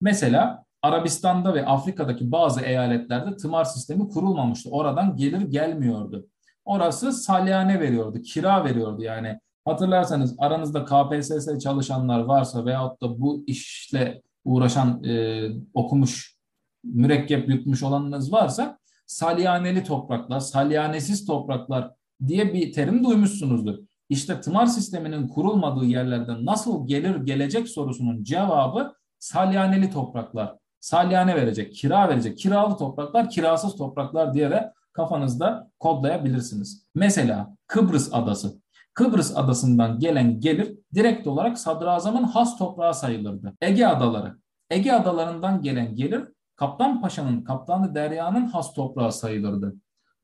Mesela 0.00 0.64
Arabistan'da 0.82 1.54
ve 1.54 1.66
Afrika'daki 1.66 2.32
bazı 2.32 2.60
eyaletlerde 2.60 3.36
tımar 3.36 3.64
sistemi 3.64 4.08
kurulmamıştı. 4.08 4.70
Oradan 4.70 5.16
gelir 5.16 5.40
gelmiyordu. 5.40 6.26
Orası 6.64 7.12
salyane 7.12 7.80
veriyordu, 7.80 8.22
kira 8.22 8.64
veriyordu 8.64 9.02
yani. 9.02 9.38
Hatırlarsanız 9.64 10.34
aranızda 10.38 10.84
KPSS 10.84 11.58
çalışanlar 11.58 12.20
varsa 12.20 12.64
veyahut 12.64 13.02
da 13.02 13.20
bu 13.20 13.44
işle 13.46 14.22
uğraşan 14.44 15.04
e, 15.04 15.42
okumuş, 15.74 16.36
mürekkep 16.84 17.48
yutmuş 17.48 17.82
olanınız 17.82 18.32
varsa 18.32 18.78
salyaneli 19.06 19.84
topraklar, 19.84 20.40
salyanesiz 20.40 21.26
topraklar 21.26 21.90
diye 22.26 22.54
bir 22.54 22.72
terim 22.72 23.04
duymuşsunuzdur. 23.04 23.78
İşte 24.08 24.40
tımar 24.40 24.66
sisteminin 24.66 25.28
kurulmadığı 25.28 25.84
yerlerden 25.84 26.46
nasıl 26.46 26.86
gelir 26.86 27.16
gelecek 27.16 27.68
sorusunun 27.68 28.24
cevabı 28.24 28.92
salyaneli 29.18 29.90
topraklar 29.90 30.61
salyane 30.82 31.36
verecek, 31.36 31.74
kira 31.74 32.08
verecek, 32.08 32.38
kiralı 32.38 32.76
topraklar, 32.76 33.30
kirasız 33.30 33.76
topraklar 33.76 34.34
diyerek 34.34 34.62
kafanızda 34.92 35.70
kodlayabilirsiniz. 35.78 36.86
Mesela 36.94 37.56
Kıbrıs 37.66 38.14
adası. 38.14 38.62
Kıbrıs 38.94 39.36
adasından 39.36 39.98
gelen 39.98 40.40
gelir 40.40 40.74
direkt 40.94 41.26
olarak 41.26 41.58
sadrazamın 41.58 42.22
has 42.22 42.58
toprağı 42.58 42.94
sayılırdı. 42.94 43.52
Ege 43.60 43.86
adaları. 43.86 44.36
Ege 44.70 44.92
adalarından 44.92 45.62
gelen 45.62 45.94
gelir 45.96 46.24
Kaptan 46.56 47.00
Paşa'nın, 47.00 47.44
Kaptanı 47.44 47.94
Derya'nın 47.94 48.46
has 48.46 48.74
toprağı 48.74 49.12
sayılırdı. 49.12 49.74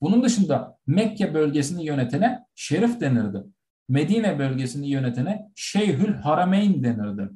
Bunun 0.01 0.23
dışında 0.23 0.79
Mekke 0.87 1.35
bölgesini 1.35 1.85
yönetene 1.85 2.44
Şerif 2.55 3.01
denirdi. 3.01 3.44
Medine 3.88 4.38
bölgesini 4.38 4.88
yönetene 4.88 5.51
Şeyhül 5.55 6.14
Harameyn 6.14 6.85
denirdi. 6.85 7.31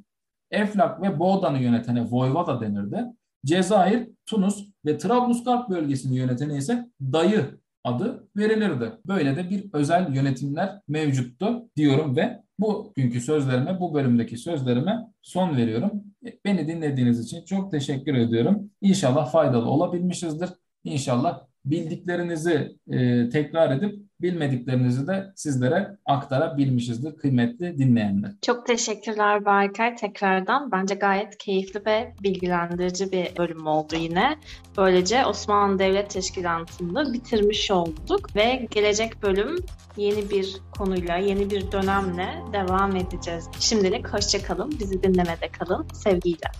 Eflak 0.52 1.02
ve 1.02 1.18
Boğdan'ı 1.18 1.58
yönetene 1.58 2.10
Voyvoda 2.10 2.60
denirdi. 2.60 3.04
Cezayir, 3.44 4.08
Tunus 4.26 4.64
ve 4.84 4.98
Trablusgarp 4.98 5.70
bölgesini 5.70 6.16
yönetene 6.16 6.56
ise 6.56 6.88
dayı 7.00 7.60
adı 7.84 8.28
verilirdi. 8.36 8.92
Böyle 9.06 9.36
de 9.36 9.50
bir 9.50 9.64
özel 9.72 10.14
yönetimler 10.14 10.80
mevcuttu 10.88 11.68
diyorum 11.76 12.16
ve 12.16 12.42
bu 12.58 12.92
günkü 12.96 13.20
sözlerime, 13.20 13.80
bu 13.80 13.94
bölümdeki 13.94 14.36
sözlerime 14.36 14.98
son 15.22 15.56
veriyorum. 15.56 16.04
Beni 16.44 16.68
dinlediğiniz 16.68 17.20
için 17.20 17.44
çok 17.44 17.70
teşekkür 17.70 18.14
ediyorum. 18.14 18.70
İnşallah 18.80 19.32
faydalı 19.32 19.70
olabilmişizdir. 19.70 20.50
İnşallah 20.84 21.40
bildiklerinizi 21.64 22.76
e, 22.90 23.28
tekrar 23.28 23.70
edip 23.70 24.02
bilmediklerinizi 24.20 25.06
de 25.06 25.32
sizlere 25.34 25.96
aktarabilmişizdir 26.06 27.16
kıymetli 27.16 27.78
dinleyenler. 27.78 28.32
Çok 28.42 28.66
teşekkürler 28.66 29.44
Berkay 29.44 29.96
tekrardan. 29.96 30.72
Bence 30.72 30.94
gayet 30.94 31.38
keyifli 31.38 31.82
ve 31.86 32.14
bilgilendirici 32.22 33.12
bir 33.12 33.36
bölüm 33.38 33.66
oldu 33.66 33.96
yine. 33.96 34.36
Böylece 34.76 35.26
Osmanlı 35.26 35.78
Devlet 35.78 36.10
Teşkilatı'nı 36.10 37.12
bitirmiş 37.12 37.70
olduk 37.70 38.36
ve 38.36 38.66
gelecek 38.70 39.22
bölüm 39.22 39.56
yeni 39.96 40.30
bir 40.30 40.56
konuyla, 40.78 41.16
yeni 41.16 41.50
bir 41.50 41.72
dönemle 41.72 42.28
devam 42.52 42.96
edeceğiz. 42.96 43.48
Şimdilik 43.60 44.08
hoşçakalın, 44.08 44.70
bizi 44.80 45.02
dinlemede 45.02 45.48
kalın. 45.48 45.86
Sevgiyle. 45.94 46.50